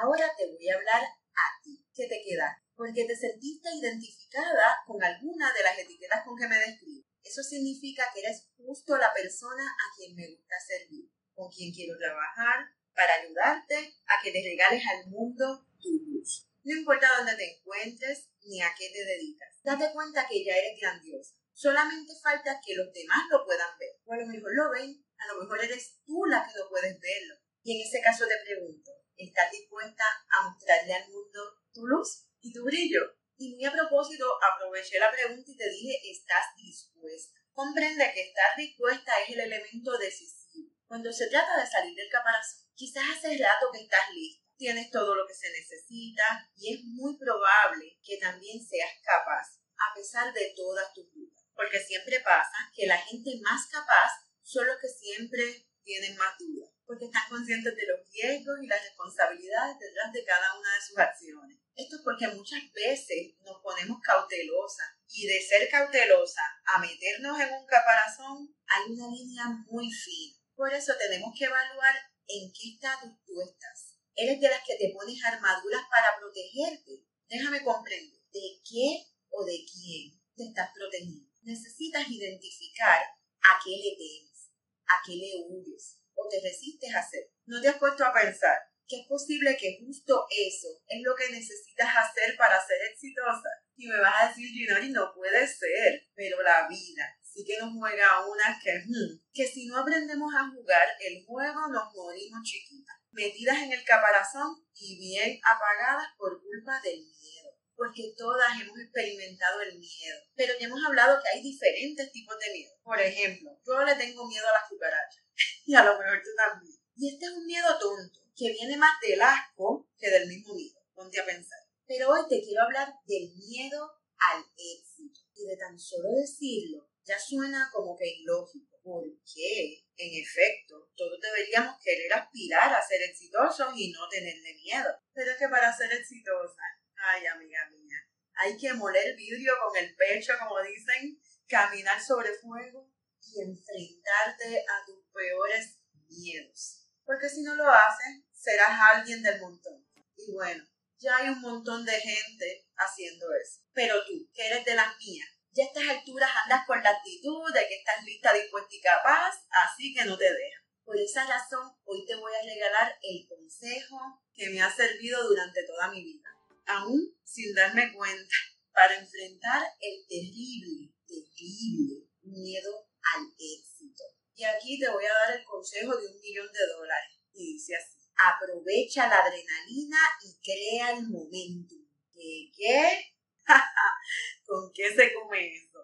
Ahora 0.00 0.32
te 0.36 0.46
voy 0.46 0.68
a 0.68 0.74
hablar 0.74 1.02
a 1.02 1.62
ti, 1.62 1.86
¿qué 1.94 2.08
te 2.08 2.22
queda? 2.26 2.60
Porque 2.74 3.04
te 3.04 3.16
sentiste 3.16 3.68
identificada 3.72 4.82
con 4.86 5.02
alguna 5.02 5.52
de 5.54 5.62
las 5.62 5.78
etiquetas 5.78 6.24
con 6.24 6.36
que 6.36 6.48
me 6.48 6.58
describo. 6.58 7.06
Eso 7.22 7.42
significa 7.42 8.10
que 8.12 8.20
eres 8.20 8.48
justo 8.56 8.96
la 8.96 9.12
persona 9.14 9.64
a 9.64 9.96
quien 9.96 10.14
me 10.14 10.28
gusta 10.28 10.56
servir, 10.66 11.08
con 11.34 11.50
quien 11.50 11.72
quiero 11.72 11.96
trabajar, 11.98 12.66
para 12.94 13.14
ayudarte 13.14 13.94
a 14.06 14.22
que 14.22 14.32
le 14.32 14.42
regales 14.42 14.82
al 14.86 15.10
mundo 15.10 15.66
tu 15.80 15.90
luz. 16.06 16.45
No 16.66 16.74
importa 16.74 17.06
dónde 17.16 17.36
te 17.36 17.46
encuentres 17.46 18.26
ni 18.42 18.60
a 18.60 18.74
qué 18.76 18.90
te 18.90 19.04
dedicas. 19.04 19.54
Date 19.62 19.86
cuenta 19.94 20.26
que 20.26 20.44
ya 20.44 20.50
eres 20.50 20.74
grandiosa. 20.80 21.36
Solamente 21.54 22.12
falta 22.20 22.58
que 22.58 22.74
los 22.74 22.92
demás 22.92 23.22
lo 23.30 23.44
puedan 23.44 23.70
ver. 23.78 23.94
O 24.04 24.12
a 24.12 24.16
lo 24.16 24.26
mejor 24.26 24.50
lo 24.50 24.70
ven, 24.72 24.98
a 25.16 25.26
lo 25.28 25.40
mejor 25.40 25.62
eres 25.62 26.02
tú 26.04 26.24
la 26.26 26.42
que 26.42 26.58
no 26.58 26.68
puedes 26.68 26.98
verlo. 26.98 27.36
Y 27.62 27.78
en 27.78 27.86
ese 27.86 28.02
caso 28.02 28.26
te 28.26 28.34
pregunto, 28.44 28.90
¿estás 29.16 29.48
dispuesta 29.52 30.02
a 30.28 30.50
mostrarle 30.50 30.92
al 30.92 31.08
mundo 31.08 31.38
tu 31.72 31.86
luz 31.86 32.26
y 32.40 32.52
tu 32.52 32.64
brillo? 32.64 33.14
Y 33.38 33.54
muy 33.54 33.64
a 33.64 33.70
propósito, 33.70 34.26
aproveché 34.42 34.98
la 34.98 35.12
pregunta 35.12 35.48
y 35.48 35.56
te 35.56 35.70
dije, 35.70 36.00
¿estás 36.10 36.46
dispuesta? 36.56 37.38
Comprende 37.52 38.10
que 38.12 38.22
estar 38.26 38.56
dispuesta 38.56 39.12
es 39.22 39.34
el 39.36 39.40
elemento 39.40 39.96
decisivo. 39.98 40.74
Cuando 40.88 41.12
se 41.12 41.28
trata 41.28 41.60
de 41.60 41.66
salir 41.70 41.94
del 41.94 42.10
caparazón, 42.10 42.66
quizás 42.74 43.04
hace 43.16 43.38
rato 43.38 43.70
que 43.72 43.82
estás 43.82 44.10
listo, 44.12 44.45
tienes 44.56 44.90
todo 44.90 45.14
lo 45.14 45.26
que 45.26 45.34
se 45.34 45.50
necesita 45.50 46.50
y 46.56 46.74
es 46.74 46.84
muy 46.84 47.16
probable 47.18 47.98
que 48.02 48.18
también 48.18 48.64
seas 48.64 48.90
capaz, 49.02 49.60
a 49.76 49.94
pesar 49.94 50.32
de 50.32 50.52
todas 50.56 50.92
tus 50.94 51.12
dudas. 51.12 51.44
Porque 51.54 51.80
siempre 51.80 52.20
pasa 52.20 52.70
que 52.74 52.86
la 52.86 52.98
gente 52.98 53.30
más 53.42 53.66
capaz 53.68 54.12
son 54.42 54.66
los 54.66 54.76
que 54.80 54.88
siempre 54.88 55.66
tienen 55.82 56.16
más 56.16 56.36
dudas, 56.38 56.70
porque 56.84 57.06
están 57.06 57.28
conscientes 57.28 57.74
de 57.76 57.86
los 57.86 58.00
riesgos 58.10 58.58
y 58.60 58.66
las 58.66 58.82
responsabilidades 58.82 59.78
detrás 59.78 60.12
de 60.12 60.24
cada 60.24 60.58
una 60.58 60.74
de 60.74 60.82
sus 60.82 60.98
acciones. 60.98 61.58
Esto 61.76 61.96
es 61.96 62.02
porque 62.02 62.28
muchas 62.28 62.60
veces 62.72 63.34
nos 63.40 63.62
ponemos 63.62 64.00
cautelosas 64.02 64.88
y 65.08 65.26
de 65.26 65.40
ser 65.40 65.68
cautelosa 65.70 66.42
a 66.64 66.80
meternos 66.80 67.38
en 67.40 67.52
un 67.52 67.66
caparazón 67.66 68.54
hay 68.66 68.92
una 68.92 69.08
línea 69.08 69.44
muy 69.68 69.90
fina. 69.90 70.36
Por 70.54 70.72
eso 70.72 70.92
tenemos 70.98 71.32
que 71.38 71.44
evaluar 71.44 71.94
en 72.26 72.52
qué 72.52 72.74
estado 72.74 73.16
tú 73.24 73.34
estás. 73.42 73.85
¿Eres 74.16 74.40
de 74.40 74.48
las 74.48 74.64
que 74.64 74.76
te 74.76 74.92
pones 74.94 75.22
armaduras 75.24 75.82
para 75.90 76.16
protegerte? 76.18 77.04
Déjame 77.28 77.62
comprender 77.62 78.18
de 78.32 78.62
qué 78.64 79.04
o 79.28 79.44
de 79.44 79.60
quién 79.68 80.18
te 80.34 80.44
estás 80.48 80.70
protegiendo. 80.74 81.28
Necesitas 81.42 82.08
identificar 82.08 83.02
a 83.42 83.60
qué 83.62 83.76
le 83.76 83.92
temes, 83.92 84.48
a 84.86 84.94
qué 85.04 85.16
le 85.16 85.44
huyes 85.46 86.00
o 86.14 86.26
te 86.28 86.40
resistes 86.40 86.94
a 86.94 87.00
hacer. 87.00 87.28
No 87.44 87.60
te 87.60 87.68
has 87.68 87.76
puesto 87.76 88.06
a 88.06 88.14
pensar 88.14 88.56
que 88.88 89.02
es 89.02 89.06
posible 89.06 89.54
que 89.60 89.84
justo 89.84 90.26
eso 90.30 90.68
es 90.86 91.02
lo 91.02 91.14
que 91.14 91.28
necesitas 91.28 91.90
hacer 91.94 92.36
para 92.38 92.56
ser 92.64 92.78
exitosa. 92.90 93.50
Y 93.76 93.86
me 93.86 94.00
vas 94.00 94.22
a 94.22 94.28
decir, 94.28 94.48
Ginori, 94.48 94.90
no 94.92 95.12
puede 95.14 95.46
ser, 95.46 96.08
pero 96.14 96.40
la 96.40 96.66
vida 96.68 97.04
sí 97.20 97.44
que 97.44 97.58
nos 97.58 97.74
juega 97.74 98.24
una 98.26 98.58
que, 98.62 98.72
hmm, 98.72 99.20
que 99.32 99.46
si 99.46 99.66
no 99.66 99.76
aprendemos 99.76 100.32
a 100.34 100.48
jugar 100.50 100.88
el 101.00 101.24
juego 101.26 101.68
nos 101.68 101.92
morimos 101.94 102.40
chiquitas, 102.42 102.85
metidas 103.16 103.58
en 103.62 103.72
el 103.72 103.82
caparazón 103.84 104.62
y 104.74 104.98
bien 104.98 105.40
apagadas 105.42 106.08
por 106.18 106.40
culpa 106.40 106.80
del 106.84 107.00
miedo. 107.00 107.50
Porque 107.74 108.14
todas 108.16 108.60
hemos 108.60 108.78
experimentado 108.78 109.60
el 109.62 109.78
miedo. 109.78 110.18
Pero 110.34 110.52
ya 110.58 110.66
hemos 110.66 110.84
hablado 110.84 111.20
que 111.20 111.28
hay 111.28 111.42
diferentes 111.42 112.12
tipos 112.12 112.38
de 112.38 112.52
miedo. 112.52 112.72
Por 112.82 113.00
ejemplo, 113.00 113.50
yo 113.66 113.82
le 113.82 113.94
tengo 113.96 114.26
miedo 114.28 114.46
a 114.48 114.60
las 114.60 114.68
cucarachas. 114.68 115.24
Y 115.66 115.74
a 115.74 115.82
lo 115.82 115.98
mejor 115.98 116.22
tú 116.22 116.30
también. 116.36 116.78
Y 116.94 117.12
este 117.12 117.26
es 117.26 117.32
un 117.32 117.44
miedo 117.44 117.78
tonto 117.78 118.20
que 118.36 118.52
viene 118.52 118.76
más 118.76 118.92
del 119.02 119.20
asco 119.20 119.88
que 119.98 120.10
del 120.10 120.28
mismo 120.28 120.54
miedo. 120.54 120.80
Ponte 120.94 121.20
a 121.20 121.24
pensar. 121.24 121.58
Pero 121.86 122.10
hoy 122.10 122.20
te 122.28 122.40
quiero 122.40 122.62
hablar 122.62 122.94
del 123.06 123.34
miedo 123.34 123.90
al 124.30 124.44
éxito. 124.56 125.20
Y 125.34 125.44
de 125.44 125.56
tan 125.56 125.78
solo 125.78 126.08
decirlo, 126.20 126.85
ya 127.06 127.18
suena 127.18 127.70
como 127.72 127.96
que 127.96 128.06
ilógico. 128.06 128.78
¿Por 128.82 129.04
qué? 129.24 129.82
En 129.96 130.22
efecto, 130.22 130.90
todos 130.94 131.18
deberíamos 131.20 131.76
querer 131.82 132.12
aspirar 132.12 132.72
a 132.72 132.86
ser 132.86 133.02
exitosos 133.02 133.72
y 133.76 133.92
no 133.92 134.08
tenerle 134.08 134.54
miedo. 134.54 134.88
Pero 135.14 135.30
es 135.30 135.38
que 135.38 135.48
para 135.48 135.76
ser 135.76 135.92
exitosa, 135.92 136.62
ay 136.96 137.26
amiga 137.26 137.68
mía, 137.70 137.96
hay 138.34 138.56
que 138.56 138.72
moler 138.74 139.16
vidrio 139.16 139.54
con 139.64 139.82
el 139.82 139.94
pecho, 139.96 140.34
como 140.38 140.60
dicen, 140.62 141.20
caminar 141.48 142.00
sobre 142.00 142.34
fuego 142.34 142.92
y 143.22 143.40
enfrentarte 143.40 144.58
a 144.58 144.84
tus 144.84 145.04
peores 145.12 145.78
miedos 146.08 146.86
porque 147.06 147.28
si 147.28 147.42
no 147.42 147.54
lo 147.54 147.70
haces, 147.70 148.24
serás 148.32 148.78
alguien 148.92 149.22
del 149.22 149.40
montón. 149.40 149.86
Y 150.16 150.32
bueno, 150.32 150.64
ya 150.98 151.16
hay 151.16 151.28
un 151.28 151.40
montón 151.40 151.84
de 151.84 151.92
gente 151.92 152.66
haciendo 152.74 153.26
eso. 153.40 153.62
Pero 153.72 154.04
tú, 154.04 154.28
que 154.34 154.46
eres 154.48 154.64
de 154.64 154.74
las 154.74 154.98
mías, 154.98 155.28
ya 155.56 155.64
a 155.64 155.66
estas 155.68 155.88
alturas 155.88 156.30
andas 156.44 156.66
con 156.66 156.82
la 156.82 156.90
actitud 156.90 157.52
de 157.52 157.66
que 157.66 157.76
estás 157.76 158.04
lista, 158.04 158.34
dispuesta 158.34 158.74
y 158.74 158.80
capaz, 158.80 159.34
así 159.50 159.94
que 159.94 160.04
no 160.04 160.16
te 160.18 160.24
dejas. 160.24 160.62
Por 160.84 161.00
esa 161.00 161.26
razón, 161.26 161.72
hoy 161.84 162.04
te 162.06 162.14
voy 162.14 162.32
a 162.34 162.44
regalar 162.44 162.94
el 163.02 163.26
consejo 163.26 163.98
que 164.34 164.50
me 164.50 164.60
ha 164.60 164.70
servido 164.70 165.26
durante 165.26 165.64
toda 165.64 165.90
mi 165.90 166.04
vida, 166.04 166.28
aún 166.66 167.16
sin 167.24 167.54
darme 167.54 167.92
cuenta, 167.92 168.34
para 168.72 168.98
enfrentar 168.98 169.66
el 169.80 170.06
terrible, 170.06 170.92
terrible 171.08 172.06
miedo 172.22 172.88
al 173.14 173.24
éxito. 173.32 174.04
Y 174.34 174.44
aquí 174.44 174.78
te 174.78 174.90
voy 174.90 175.04
a 175.06 175.12
dar 175.12 175.38
el 175.38 175.44
consejo 175.46 175.96
de 175.96 176.06
un 176.06 176.20
millón 176.20 176.52
de 176.52 176.66
dólares. 176.66 177.16
Y 177.32 177.54
dice 177.54 177.74
así, 177.76 177.96
aprovecha 178.14 179.08
la 179.08 179.24
adrenalina 179.24 179.98
y 180.22 180.36
crea 180.42 180.90
el 180.98 181.08
momento. 181.08 181.74
¿Qué 182.12 182.50
qué? 182.54 183.14
¿Con 184.46 184.70
qué 184.72 184.94
se 184.94 185.12
come 185.12 185.54
eso? 185.54 185.80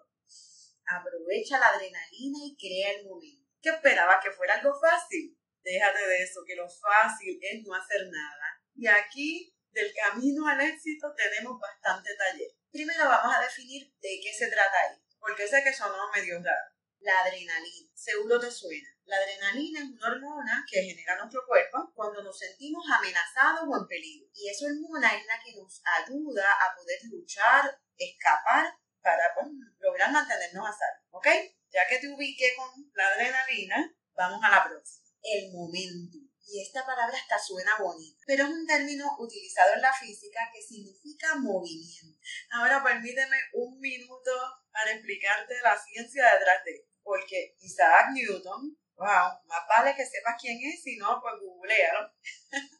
Aprovecha 0.85 1.59
la 1.59 1.67
adrenalina 1.67 2.39
y 2.45 2.55
crea 2.57 2.91
el 2.93 3.05
momento. 3.05 3.51
¿Qué 3.61 3.69
esperaba 3.69 4.19
que 4.21 4.31
fuera 4.31 4.55
algo 4.55 4.73
fácil? 4.79 5.37
Déjate 5.61 6.07
de 6.07 6.23
eso, 6.23 6.41
que 6.45 6.55
lo 6.55 6.67
fácil 6.69 7.39
es 7.41 7.63
no 7.65 7.75
hacer 7.75 8.07
nada. 8.09 8.61
Y 8.75 8.87
aquí, 8.87 9.55
del 9.69 9.93
camino 9.93 10.47
al 10.47 10.61
éxito, 10.61 11.13
tenemos 11.15 11.59
bastante 11.59 12.15
taller. 12.17 12.51
Primero 12.71 13.05
vamos 13.05 13.35
a 13.35 13.41
definir 13.41 13.93
de 14.01 14.19
qué 14.21 14.33
se 14.33 14.49
trata 14.49 14.77
ahí, 14.89 14.97
porque 15.19 15.47
sé 15.47 15.63
que 15.63 15.73
sonó 15.73 16.09
medio 16.13 16.35
raro 16.41 16.73
la 17.03 17.19
adrenalina. 17.21 17.91
Seguro 17.93 18.39
te 18.39 18.49
suena. 18.49 18.89
La 19.05 19.17
adrenalina 19.17 19.79
es 19.79 19.89
una 19.89 20.07
hormona 20.07 20.65
que 20.69 20.81
genera 20.81 21.17
nuestro 21.17 21.45
cuerpo 21.45 21.91
cuando 21.93 22.23
nos 22.23 22.37
sentimos 22.37 22.83
amenazados 22.89 23.67
o 23.67 23.77
en 23.77 23.87
peligro. 23.87 24.29
Y 24.33 24.49
esa 24.49 24.65
hormona 24.65 25.15
es 25.15 25.25
la 25.25 25.39
que 25.43 25.55
nos 25.55 25.81
ayuda 25.83 26.49
a 26.49 26.75
poder 26.75 26.99
luchar, 27.11 27.79
escapar 27.97 28.73
para 29.01 29.33
pues, 29.35 29.47
lograr 29.79 30.11
mantenernos 30.11 30.67
a 30.67 30.71
salvo. 30.71 31.17
¿Ok? 31.17 31.27
Ya 31.71 31.87
que 31.87 31.99
te 31.99 32.09
ubiqué 32.09 32.53
con 32.55 32.69
la 32.93 33.07
adrenalina, 33.07 33.95
vamos 34.13 34.39
a 34.43 34.49
la 34.49 34.63
próxima. 34.63 35.07
El 35.21 35.51
momento. 35.51 36.17
Y 36.45 36.61
esta 36.61 36.85
palabra 36.85 37.17
hasta 37.17 37.39
suena 37.39 37.71
bonita, 37.79 38.21
pero 38.27 38.43
es 38.43 38.49
un 38.49 38.67
término 38.67 39.15
utilizado 39.17 39.73
en 39.75 39.81
la 39.81 39.93
física 39.93 40.51
que 40.53 40.61
significa 40.61 41.35
movimiento. 41.35 42.19
Ahora 42.51 42.83
permíteme 42.83 43.37
un 43.53 43.79
minuto 43.79 44.31
para 44.71 44.91
explicarte 44.91 45.55
la 45.63 45.81
ciencia 45.81 46.33
detrás 46.33 46.63
de 46.65 46.71
esto 46.71 46.93
porque 47.03 47.55
Isaac 47.59 48.11
Newton, 48.13 48.77
wow, 48.95 49.29
más 49.45 49.63
vale 49.69 49.95
que 49.95 50.05
sepas 50.05 50.35
quién 50.39 50.57
es, 50.63 50.81
si 50.81 50.97
no, 50.97 51.19
pues 51.21 51.35
googlealo, 51.41 52.11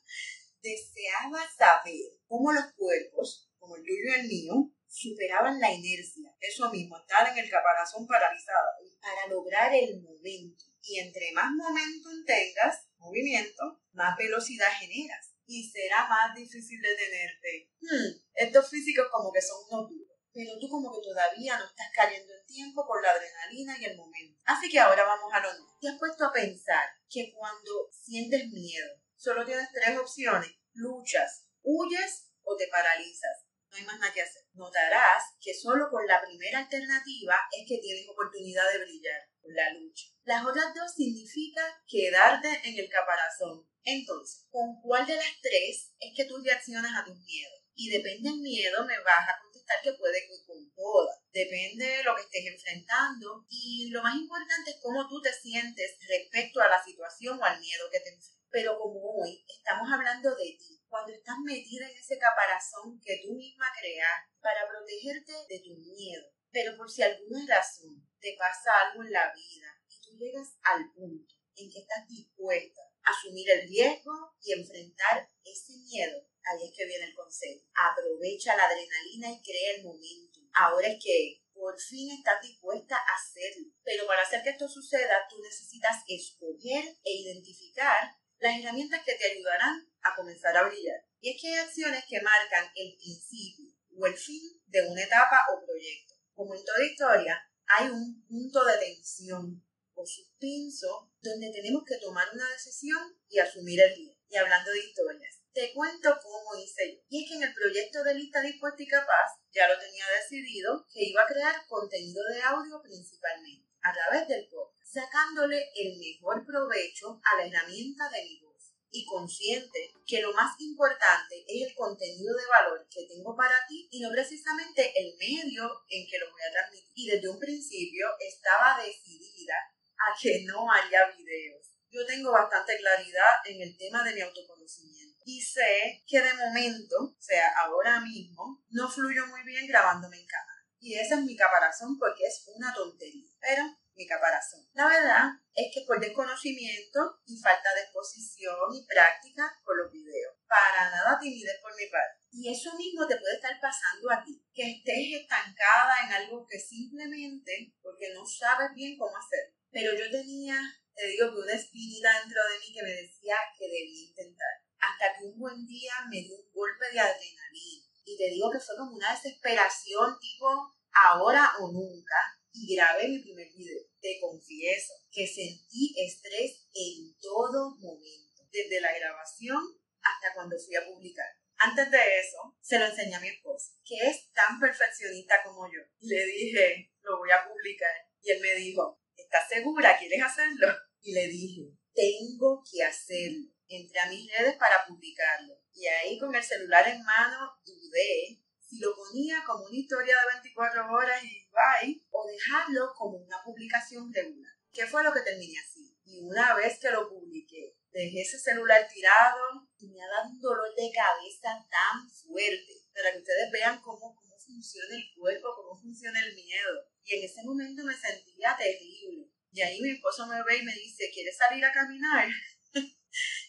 deseaba 0.62 1.48
saber 1.56 2.18
cómo 2.28 2.52
los 2.52 2.72
cuerpos, 2.74 3.50
como 3.60 3.76
el 3.76 3.84
tuyo 3.84 4.04
y 4.06 4.20
el 4.20 4.28
mío, 4.28 4.54
superaban 4.94 5.60
la 5.60 5.72
inercia, 5.72 6.30
eso 6.40 6.70
mismo, 6.70 6.98
estar 7.00 7.28
en 7.28 7.38
el 7.38 7.50
caparazón 7.50 8.06
paralizado, 8.06 8.70
para 9.02 9.28
lograr 9.28 9.74
el 9.74 10.02
momento. 10.02 10.66
Y 10.84 11.00
entre 11.00 11.32
más 11.32 11.52
momentum 11.52 12.24
tengas, 12.26 12.88
movimiento, 12.98 13.82
más 13.94 14.16
velocidad 14.18 14.70
generas. 14.80 15.34
Y 15.46 15.70
será 15.70 16.08
más 16.08 16.36
difícil 16.36 16.80
detenerte. 16.82 17.72
Hmm, 17.82 18.22
estos 18.36 18.70
físicos 18.70 19.08
como 19.12 19.32
que 19.32 19.42
son 19.42 19.58
unos 19.70 19.90
duros 19.90 20.14
pero 20.34 20.58
tú 20.60 20.68
como 20.68 20.92
que 20.92 21.02
todavía 21.02 21.58
no 21.60 21.66
estás 21.66 21.88
cayendo 21.94 22.34
en 22.34 22.46
tiempo 22.48 22.86
por 22.88 23.02
la 23.04 23.12
adrenalina 23.12 23.78
y 23.80 23.86
el 23.86 23.96
momento. 23.96 24.42
Así 24.46 24.68
que 24.68 24.80
ahora 24.80 25.04
vamos 25.06 25.32
a 25.32 25.40
lo 25.40 25.54
nuevo. 25.54 25.78
¿Te 25.80 25.90
has 25.90 26.00
puesto 26.00 26.26
a 26.26 26.34
pensar 26.34 26.84
que 27.08 27.32
cuando 27.32 27.90
sientes 27.92 28.50
miedo, 28.50 29.00
solo 29.16 29.46
tienes 29.46 29.70
tres 29.72 29.96
opciones? 29.98 30.50
Luchas, 30.74 31.46
huyes 31.62 32.32
o 32.42 32.56
te 32.58 32.68
paralizas. 32.68 33.43
No 33.74 33.80
hay 33.80 33.86
más 33.86 34.00
nada 34.00 34.14
que 34.14 34.22
hacer. 34.22 34.44
Notarás 34.54 35.34
que 35.42 35.52
solo 35.52 35.90
con 35.90 36.06
la 36.06 36.22
primera 36.22 36.60
alternativa 36.60 37.36
es 37.58 37.66
que 37.68 37.80
tienes 37.82 38.08
oportunidad 38.08 38.72
de 38.72 38.86
brillar, 38.86 39.22
con 39.42 39.52
la 39.52 39.74
lucha. 39.74 40.06
Las 40.26 40.46
otras 40.46 40.76
dos 40.76 40.94
significa 40.94 41.82
quedarte 41.88 42.62
en 42.70 42.78
el 42.78 42.88
caparazón. 42.88 43.68
Entonces, 43.82 44.46
¿con 44.52 44.80
cuál 44.80 45.08
de 45.08 45.16
las 45.16 45.42
tres 45.42 45.92
es 45.98 46.14
que 46.16 46.26
tú 46.26 46.38
reaccionas 46.38 46.92
a 46.96 47.04
tus 47.04 47.18
miedos? 47.18 47.66
Y 47.74 47.90
depende 47.90 48.30
del 48.30 48.42
miedo, 48.42 48.86
me 48.86 49.00
vas 49.00 49.28
a 49.28 49.44
que 49.82 49.94
puede 49.94 50.20
ir 50.20 50.46
con 50.46 50.72
todas. 50.76 51.18
Depende 51.32 51.86
de 51.86 52.04
lo 52.04 52.16
que 52.16 52.22
estés 52.22 52.46
enfrentando 52.46 53.46
y 53.50 53.90
lo 53.90 54.04
más 54.04 54.16
importante 54.16 54.72
es 54.72 54.78
cómo 54.82 55.08
tú 55.08 55.20
te 55.22 55.34
sientes 55.34 55.98
respecto 56.08 56.62
a 56.62 56.70
la 56.70 56.84
situación 56.84 57.40
o 57.40 57.44
al 57.44 57.60
miedo 57.60 57.90
que 57.92 58.00
te 58.00 58.10
enfrentas. 58.10 58.43
Pero 58.54 58.78
como 58.78 59.02
hoy 59.18 59.44
estamos 59.50 59.92
hablando 59.92 60.30
de 60.30 60.56
ti, 60.60 60.80
cuando 60.88 61.12
estás 61.12 61.38
metida 61.44 61.90
en 61.90 61.98
ese 61.98 62.20
caparazón 62.20 63.02
que 63.04 63.20
tú 63.26 63.34
misma 63.34 63.66
creas 63.82 64.30
para 64.40 64.70
protegerte 64.70 65.34
de 65.50 65.60
tu 65.66 65.76
miedo, 65.76 66.24
pero 66.52 66.78
por 66.78 66.88
si 66.88 67.02
alguna 67.02 67.44
razón 67.48 68.08
te 68.20 68.36
pasa 68.38 68.70
algo 68.86 69.02
en 69.02 69.12
la 69.12 69.34
vida 69.34 69.82
y 69.90 70.00
tú 70.06 70.16
llegas 70.20 70.54
al 70.62 70.94
punto 70.94 71.34
en 71.56 71.72
que 71.72 71.80
estás 71.80 72.08
dispuesta 72.08 72.82
a 73.02 73.10
asumir 73.10 73.50
el 73.50 73.68
riesgo 73.68 74.14
y 74.44 74.54
enfrentar 74.54 75.28
ese 75.44 75.74
miedo, 75.90 76.22
ahí 76.46 76.70
es 76.70 76.78
que 76.78 76.86
viene 76.86 77.06
el 77.06 77.16
consejo. 77.16 77.66
Aprovecha 77.74 78.56
la 78.56 78.68
adrenalina 78.68 79.32
y 79.32 79.42
crea 79.42 79.78
el 79.78 79.84
momento. 79.84 80.42
Ahora 80.54 80.90
es 80.90 81.04
que 81.04 81.42
por 81.56 81.80
fin 81.82 82.12
estás 82.12 82.40
dispuesta 82.40 82.98
a 82.98 83.16
hacerlo. 83.16 83.74
Pero 83.84 84.06
para 84.06 84.22
hacer 84.22 84.44
que 84.44 84.52
esto 84.52 84.70
suceda, 84.70 85.26
tú 85.28 85.42
necesitas 85.42 86.04
escoger 86.08 86.86
e 87.04 87.14
identificar 87.16 88.14
las 88.40 88.60
herramientas 88.60 89.02
que 89.06 89.16
te 89.16 89.32
ayudarán 89.32 89.88
a 90.02 90.16
comenzar 90.16 90.56
a 90.58 90.68
brillar. 90.68 91.06
Y 91.20 91.32
es 91.32 91.42
que 91.42 91.48
hay 91.50 91.56
acciones 91.56 92.04
que 92.10 92.22
marcan 92.22 92.66
el 92.76 92.96
principio 92.98 93.74
o 93.98 94.08
el 94.08 94.16
fin 94.16 94.42
de 94.68 94.82
una 94.88 95.04
etapa 95.04 95.40
o 95.54 95.66
proyecto. 95.66 96.16
Como 96.34 96.56
en 96.56 96.66
toda 96.66 96.84
historia, 96.84 97.42
hay 97.68 97.90
un 97.90 98.26
punto 98.28 98.66
de 98.66 98.78
tensión 98.78 99.64
o 99.96 100.06
suspenso 100.06 101.12
donde 101.22 101.52
tenemos 101.52 101.84
que 101.86 101.98
tomar 101.98 102.28
una 102.34 102.50
decisión 102.50 103.00
y 103.30 103.40
asumir 103.40 103.80
el 103.80 103.96
riesgo. 103.96 104.22
Y 104.30 104.36
hablando 104.36 104.72
de 104.72 104.80
historias, 104.80 105.40
te 105.54 105.72
cuento 105.74 106.18
cómo 106.22 106.56
hice 106.60 106.96
yo. 106.96 107.00
Y 107.10 107.24
es 107.24 107.30
que 107.30 107.36
en 107.36 107.44
el 107.44 107.54
proyecto 107.54 108.04
de 108.04 108.16
lista 108.16 108.42
dispuesta 108.42 108.82
y 108.82 108.88
capaz 108.88 109.38
ya 109.52 109.68
lo 109.68 109.80
tenía 109.80 110.06
decidido 110.20 110.88
que 110.92 111.04
iba 111.04 111.22
a 111.22 111.28
crear 111.28 111.56
contenido 111.68 112.24
de 112.34 112.42
audio 112.42 112.82
principalmente 112.82 113.73
a 113.84 113.94
través 113.94 114.28
del 114.28 114.48
podcast, 114.48 114.94
sacándole 114.94 115.72
el 115.76 116.00
mejor 116.00 116.46
provecho 116.46 117.22
a 117.24 117.38
la 117.38 117.48
herramienta 117.48 118.10
de 118.10 118.24
mi 118.24 118.40
voz 118.42 118.54
y 118.94 119.06
consciente 119.06 119.92
que 120.06 120.22
lo 120.22 120.32
más 120.34 120.54
importante 120.60 121.44
es 121.48 121.68
el 121.68 121.76
contenido 121.76 122.36
de 122.36 122.46
valor 122.46 122.88
que 122.90 123.06
tengo 123.08 123.36
para 123.36 123.66
ti 123.68 123.88
y 123.92 124.00
no 124.02 124.10
precisamente 124.12 124.94
el 124.96 125.18
medio 125.18 125.84
en 125.90 126.08
que 126.08 126.20
lo 126.20 126.32
voy 126.32 126.42
a 126.48 126.52
transmitir. 126.52 126.92
Y 126.94 127.08
desde 127.10 127.30
un 127.30 127.40
principio 127.40 128.08
estaba 128.20 128.82
decidida 128.82 129.56
a 129.98 130.16
que 130.22 130.44
no 130.46 130.72
haría 130.72 131.10
videos. 131.18 131.68
Yo 131.90 132.06
tengo 132.06 132.32
bastante 132.32 132.78
claridad 132.78 133.34
en 133.46 133.62
el 133.62 133.78
tema 133.78 134.04
de 134.04 134.14
mi 134.14 134.22
autoconocimiento 134.22 135.24
y 135.26 135.42
sé 135.42 136.04
que 136.08 136.22
de 136.22 136.34
momento, 136.34 136.96
o 137.18 137.22
sea, 137.22 137.52
ahora 137.66 138.00
mismo, 138.02 138.64
no 138.70 138.90
fluyo 138.90 139.26
muy 139.28 139.44
bien 139.44 139.68
grabándome 139.68 140.20
en 140.20 140.28
cámara. 140.28 140.53
Y 140.84 141.00
ese 141.00 141.14
es 141.14 141.22
mi 141.22 141.38
caparazón 141.38 141.98
porque 141.98 142.26
es 142.26 142.44
una 142.54 142.74
tontería. 142.74 143.32
Pero 143.40 143.64
mi 143.96 144.06
caparazón. 144.06 144.68
La 144.74 144.88
verdad 144.88 145.32
es 145.54 145.72
que 145.74 145.86
por 145.88 146.00
desconocimiento 146.00 147.00
y 147.26 147.40
falta 147.40 147.74
de 147.74 147.82
exposición 147.82 148.58
y 148.74 148.86
práctica 148.86 149.48
con 149.64 149.78
los 149.78 149.92
videos. 149.92 150.36
Para 150.46 150.92
nada 150.92 151.18
timidez 151.20 151.58
por 151.62 151.74
mi 151.76 151.86
parte. 151.88 152.20
Y 152.32 152.52
eso 152.52 152.76
mismo 152.76 153.08
te 153.08 153.16
puede 153.18 153.36
estar 153.36 153.56
pasando 153.62 154.12
a 154.12 154.24
ti, 154.26 154.44
que 154.54 154.72
estés 154.72 155.22
estancada 155.22 156.04
en 156.04 156.14
algo 156.14 156.46
que 156.48 156.60
simplemente 156.60 157.74
porque 157.82 158.12
no 158.14 158.26
sabes 158.26 158.74
bien 158.76 158.98
cómo 158.98 159.16
hacerlo. 159.16 159.56
Pero 159.72 159.96
yo 159.96 160.10
tenía, 160.12 160.60
te 160.96 161.08
digo 161.08 161.32
que 161.32 161.42
una 161.42 161.54
espinita 161.54 162.20
dentro 162.20 162.42
de 162.44 162.60
mí 162.60 162.74
que 162.74 162.84
me 162.84 162.92
decía 162.92 163.38
que 163.58 163.66
debía 163.66 164.10
intentar. 164.10 164.54
Hasta 164.80 165.18
que 165.18 165.26
un 165.26 165.40
buen 165.40 165.66
día 165.66 165.94
me 166.10 166.22
dio 166.22 166.36
un 166.36 166.52
golpe 166.52 166.92
de 166.92 167.00
adrenalina. 167.00 167.83
Y 168.06 168.18
te 168.18 168.30
digo 168.30 168.52
que 168.52 168.60
fue 168.60 168.76
como 168.78 168.96
una 168.96 169.14
desesperación 169.14 170.18
tipo 170.20 170.48
ahora 170.92 171.52
o 171.60 171.72
nunca. 171.72 172.16
Y 172.52 172.76
grabé 172.76 173.08
mi 173.08 173.20
primer 173.20 173.48
video. 173.56 173.82
Te 174.00 174.20
confieso 174.22 174.94
que 175.12 175.26
sentí 175.26 175.94
estrés 175.98 176.68
en 176.74 177.16
todo 177.20 177.76
momento. 177.78 178.44
Desde 178.52 178.82
la 178.82 178.94
grabación 178.94 179.60
hasta 180.02 180.34
cuando 180.36 180.58
fui 180.60 180.76
a 180.76 180.86
publicar. 180.86 181.28
Antes 181.58 181.90
de 181.90 182.20
eso, 182.20 182.58
se 182.62 182.78
lo 182.78 182.86
enseñé 182.86 183.16
a 183.16 183.20
mi 183.20 183.30
esposo, 183.30 183.72
que 183.86 183.96
es 183.96 184.32
tan 184.34 184.60
perfeccionista 184.60 185.42
como 185.44 185.66
yo. 185.68 185.80
Le 186.02 186.26
dije, 186.26 186.92
lo 187.02 187.18
voy 187.18 187.32
a 187.32 187.48
publicar. 187.48 187.96
Y 188.22 188.32
él 188.32 188.42
me 188.42 188.54
dijo, 188.56 189.00
¿estás 189.16 189.48
segura? 189.48 189.98
¿Quieres 189.98 190.22
hacerlo? 190.22 190.68
Y 191.02 191.14
le 191.14 191.28
dije, 191.28 191.62
tengo 191.94 192.64
que 192.70 192.84
hacerlo. 192.84 193.48
Entré 193.68 194.00
a 194.00 194.10
mis 194.10 194.30
redes 194.32 194.56
para 194.58 194.86
publicarlo. 194.88 195.63
Y 195.74 195.88
ahí 195.88 196.20
con 196.20 196.34
el 196.34 196.44
celular 196.44 196.88
en 196.88 197.04
mano 197.04 197.52
dudé 197.66 198.40
si 198.60 198.80
lo 198.80 198.96
ponía 198.96 199.44
como 199.46 199.66
una 199.66 199.78
historia 199.78 200.16
de 200.16 200.34
24 200.42 200.92
horas 200.92 201.24
y 201.24 201.48
bye, 201.52 202.02
o 202.10 202.26
dejarlo 202.28 202.94
como 202.98 203.18
una 203.18 203.38
publicación 203.44 204.12
regular. 204.14 204.52
¿Qué 204.72 204.88
fue 204.88 205.04
lo 205.04 205.14
que 205.14 205.22
terminé 205.22 205.54
así? 205.60 205.96
Y 206.06 206.20
una 206.22 206.56
vez 206.56 206.80
que 206.80 206.90
lo 206.90 207.08
publiqué, 207.08 207.76
dejé 207.92 208.22
ese 208.22 208.40
celular 208.40 208.88
tirado 208.92 209.68
y 209.78 209.88
me 209.90 210.02
ha 210.02 210.08
dado 210.08 210.30
un 210.30 210.40
dolor 210.40 210.74
de 210.76 210.92
cabeza 210.92 211.66
tan 211.70 212.10
fuerte 212.10 212.74
para 212.94 213.12
que 213.12 213.20
ustedes 213.20 213.52
vean 213.52 213.82
cómo, 213.82 214.16
cómo 214.16 214.38
funciona 214.40 214.96
el 214.96 215.06
cuerpo, 215.16 215.50
cómo 215.56 215.80
funciona 215.80 216.24
el 216.24 216.34
miedo. 216.34 216.86
Y 217.04 217.16
en 217.16 217.26
ese 217.26 217.44
momento 217.44 217.84
me 217.84 217.96
sentía 217.96 218.56
terrible. 218.58 219.30
Y 219.52 219.62
ahí 219.62 219.80
mi 219.82 219.92
esposo 219.92 220.26
me 220.26 220.42
ve 220.44 220.58
y 220.58 220.64
me 220.64 220.74
dice, 220.74 221.12
¿quieres 221.14 221.38
salir 221.38 221.64
a 221.64 221.72
caminar? 221.72 222.28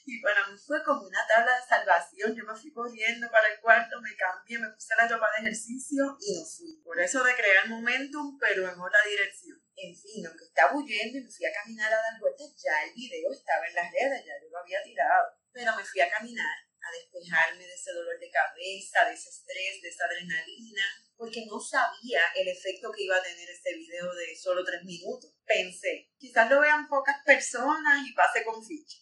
Y 0.06 0.20
para 0.20 0.46
mí 0.48 0.58
fue 0.58 0.82
como 0.84 1.06
una 1.06 1.26
tabla 1.26 1.56
de 1.56 1.66
salvación. 1.66 2.36
Yo 2.36 2.44
me 2.44 2.54
fui 2.54 2.72
corriendo 2.72 3.30
para 3.30 3.48
el 3.48 3.60
cuarto, 3.60 4.00
me 4.00 4.14
cambié, 4.16 4.58
me 4.58 4.68
puse 4.70 4.94
la 4.96 5.08
ropa 5.08 5.26
de 5.32 5.48
ejercicio 5.48 6.16
y 6.20 6.36
no 6.36 6.44
fui. 6.44 6.80
Por 6.84 7.00
eso 7.00 7.24
de 7.24 7.34
crear 7.34 7.68
momentum, 7.68 8.38
pero 8.38 8.68
en 8.68 8.78
otra 8.78 9.00
dirección. 9.08 9.58
En 9.76 9.96
fin, 9.96 10.26
aunque 10.26 10.44
estaba 10.44 10.76
huyendo 10.76 11.18
y 11.18 11.24
me 11.24 11.30
fui 11.30 11.46
a 11.46 11.52
caminar 11.52 11.92
a 11.92 11.96
dar 11.96 12.20
vueltas, 12.20 12.52
ya 12.62 12.84
el 12.84 12.94
video 12.94 13.32
estaba 13.32 13.66
en 13.66 13.74
las 13.74 13.90
redes, 13.90 14.24
ya 14.24 14.34
yo 14.42 14.50
lo 14.50 14.58
había 14.58 14.82
tirado. 14.82 15.26
Pero 15.52 15.74
me 15.76 15.84
fui 15.84 16.00
a 16.00 16.10
caminar, 16.10 16.56
a 16.84 16.92
despejarme 16.92 17.64
de 17.64 17.74
ese 17.74 17.92
dolor 17.92 18.18
de 18.20 18.30
cabeza, 18.30 19.04
de 19.08 19.14
ese 19.14 19.30
estrés, 19.30 19.80
de 19.82 19.88
esa 19.88 20.04
adrenalina, 20.04 20.84
porque 21.16 21.46
no 21.46 21.58
sabía 21.58 22.20
el 22.36 22.48
efecto 22.48 22.92
que 22.92 23.04
iba 23.04 23.16
a 23.16 23.22
tener 23.22 23.48
este 23.48 23.74
video 23.74 24.12
de 24.14 24.36
solo 24.36 24.64
tres 24.64 24.84
minutos. 24.84 25.32
Pensé, 25.46 26.10
quizás 26.18 26.50
lo 26.50 26.60
vean 26.60 26.88
pocas 26.88 27.24
personas 27.24 28.06
y 28.06 28.12
pase 28.12 28.44
con 28.44 28.62
ficha. 28.64 28.98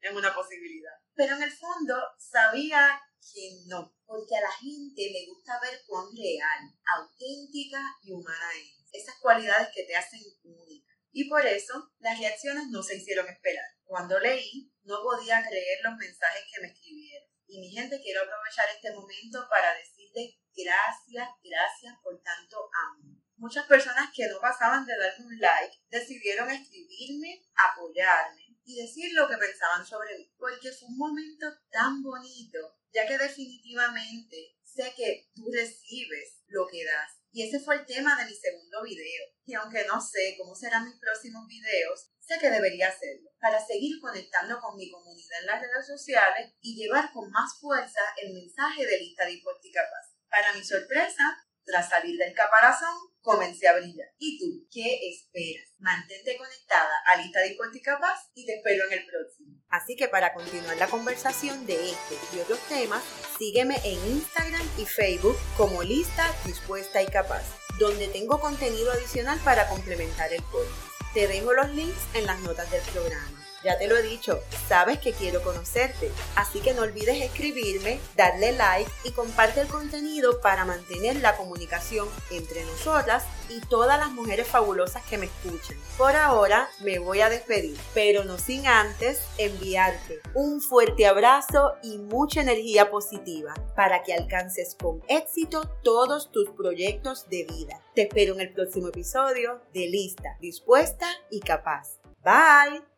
Es 0.00 0.12
una 0.12 0.34
posibilidad. 0.34 0.92
Pero 1.14 1.36
en 1.36 1.42
el 1.42 1.52
fondo 1.52 1.94
sabía 2.18 3.00
que 3.20 3.62
no, 3.66 3.94
porque 4.06 4.36
a 4.36 4.40
la 4.40 4.52
gente 4.52 5.10
le 5.12 5.26
gusta 5.26 5.60
ver 5.60 5.80
cuán 5.86 6.06
real, 6.16 6.60
auténtica 6.96 7.78
y 8.02 8.12
humana 8.12 8.50
es 8.56 8.80
esas 8.92 9.16
cualidades 9.20 9.68
que 9.74 9.84
te 9.84 9.96
hacen 9.96 10.20
única. 10.42 10.92
Y 11.12 11.28
por 11.28 11.44
eso 11.44 11.92
las 11.98 12.18
reacciones 12.18 12.68
no 12.70 12.82
se 12.82 12.96
hicieron 12.96 13.28
esperar. 13.28 13.66
Cuando 13.84 14.18
leí, 14.18 14.72
no 14.84 15.02
podía 15.02 15.44
creer 15.46 15.78
los 15.82 15.96
mensajes 15.96 16.44
que 16.52 16.60
me 16.60 16.68
escribieron. 16.68 17.28
Y 17.46 17.60
mi 17.60 17.70
gente, 17.70 18.00
quiero 18.00 18.22
aprovechar 18.22 18.66
este 18.74 18.92
momento 18.92 19.46
para 19.48 19.74
decirles 19.74 20.36
gracias, 20.54 21.28
gracias 21.42 21.94
por 22.02 22.20
tanto 22.22 22.70
amor. 22.86 23.18
Muchas 23.36 23.66
personas 23.66 24.10
que 24.14 24.28
no 24.28 24.38
pasaban 24.40 24.86
de 24.86 24.96
darme 24.96 25.26
un 25.26 25.38
like 25.38 25.76
decidieron 25.88 26.50
escribirme, 26.50 27.42
apoyarme 27.54 28.49
y 28.64 28.80
decir 28.80 29.12
lo 29.14 29.28
que 29.28 29.36
pensaban 29.36 29.86
sobre 29.86 30.16
mí. 30.18 30.32
Porque 30.38 30.72
fue 30.72 30.88
un 30.88 30.98
momento 30.98 31.46
tan 31.70 32.02
bonito, 32.02 32.58
ya 32.92 33.06
que 33.06 33.18
definitivamente 33.18 34.56
sé 34.62 34.92
que 34.96 35.30
tú 35.34 35.50
recibes 35.52 36.42
lo 36.48 36.66
que 36.66 36.84
das 36.84 37.20
y 37.32 37.46
ese 37.46 37.60
fue 37.60 37.76
el 37.76 37.86
tema 37.86 38.16
de 38.16 38.26
mi 38.26 38.34
segundo 38.34 38.82
video. 38.82 39.24
Y 39.46 39.54
aunque 39.54 39.84
no 39.86 40.00
sé 40.00 40.34
cómo 40.38 40.54
serán 40.54 40.84
mis 40.84 40.98
próximos 40.98 41.46
videos, 41.46 42.10
sé 42.18 42.38
que 42.40 42.50
debería 42.50 42.88
hacerlo 42.88 43.30
para 43.40 43.64
seguir 43.64 44.00
conectando 44.00 44.60
con 44.60 44.76
mi 44.76 44.90
comunidad 44.90 45.40
en 45.40 45.46
las 45.46 45.60
redes 45.60 45.86
sociales 45.86 46.52
y 46.60 46.76
llevar 46.76 47.12
con 47.12 47.30
más 47.30 47.58
fuerza 47.60 48.00
el 48.22 48.34
mensaje 48.34 48.84
de 48.84 48.98
lista 48.98 49.24
de 49.26 49.32
y 49.32 49.72
capaz. 49.72 50.14
Para 50.28 50.52
mi 50.54 50.64
sorpresa, 50.64 51.38
tras 51.70 51.88
salir 51.88 52.18
del 52.18 52.34
caparazón, 52.34 52.94
comencé 53.20 53.68
a 53.68 53.74
brillar. 53.74 54.08
¿Y 54.18 54.38
tú 54.38 54.66
qué 54.70 54.98
esperas? 55.08 55.68
Mantente 55.78 56.36
conectada 56.36 56.90
a 57.06 57.16
Lista 57.16 57.40
de 57.40 57.56
y 57.72 57.82
Capaz 57.82 58.30
y 58.34 58.46
te 58.46 58.56
espero 58.56 58.86
en 58.86 58.92
el 58.94 59.06
próximo. 59.06 59.60
Así 59.68 59.94
que 59.96 60.08
para 60.08 60.34
continuar 60.34 60.76
la 60.76 60.88
conversación 60.88 61.64
de 61.66 61.90
este 61.90 62.16
y 62.34 62.40
otros 62.40 62.58
temas, 62.68 63.02
sígueme 63.38 63.76
en 63.84 63.98
Instagram 64.12 64.66
y 64.78 64.84
Facebook 64.84 65.36
como 65.56 65.82
Lista 65.82 66.26
Dispuesta 66.44 67.02
y 67.02 67.06
Capaz, 67.06 67.44
donde 67.78 68.08
tengo 68.08 68.40
contenido 68.40 68.90
adicional 68.92 69.38
para 69.44 69.68
complementar 69.68 70.32
el 70.32 70.42
podcast. 70.44 70.90
Te 71.14 71.28
dejo 71.28 71.52
los 71.52 71.68
links 71.70 72.02
en 72.14 72.26
las 72.26 72.40
notas 72.40 72.70
del 72.70 72.82
programa. 72.82 73.39
Ya 73.62 73.76
te 73.78 73.88
lo 73.88 73.96
he 73.96 74.02
dicho, 74.02 74.40
sabes 74.68 74.98
que 74.98 75.12
quiero 75.12 75.42
conocerte, 75.42 76.10
así 76.34 76.60
que 76.60 76.72
no 76.72 76.82
olvides 76.82 77.20
escribirme, 77.20 78.00
darle 78.16 78.52
like 78.52 78.90
y 79.04 79.12
comparte 79.12 79.60
el 79.60 79.68
contenido 79.68 80.40
para 80.40 80.64
mantener 80.64 81.16
la 81.16 81.36
comunicación 81.36 82.08
entre 82.30 82.64
nosotras 82.64 83.24
y 83.50 83.60
todas 83.60 83.98
las 83.98 84.12
mujeres 84.12 84.46
fabulosas 84.46 85.04
que 85.04 85.18
me 85.18 85.26
escuchen. 85.26 85.78
Por 85.98 86.16
ahora 86.16 86.70
me 86.80 86.98
voy 86.98 87.20
a 87.20 87.28
despedir, 87.28 87.78
pero 87.92 88.24
no 88.24 88.38
sin 88.38 88.66
antes 88.66 89.20
enviarte 89.36 90.20
un 90.34 90.60
fuerte 90.60 91.06
abrazo 91.06 91.74
y 91.82 91.98
mucha 91.98 92.40
energía 92.40 92.90
positiva 92.90 93.54
para 93.76 94.02
que 94.02 94.14
alcances 94.14 94.76
con 94.80 95.02
éxito 95.08 95.68
todos 95.82 96.30
tus 96.32 96.50
proyectos 96.50 97.28
de 97.28 97.44
vida. 97.44 97.82
Te 97.94 98.02
espero 98.02 98.34
en 98.34 98.40
el 98.40 98.52
próximo 98.52 98.88
episodio 98.88 99.60
de 99.74 99.86
Lista, 99.88 100.36
Dispuesta 100.40 101.06
y 101.30 101.40
Capaz. 101.40 101.98
Bye. 102.22 102.89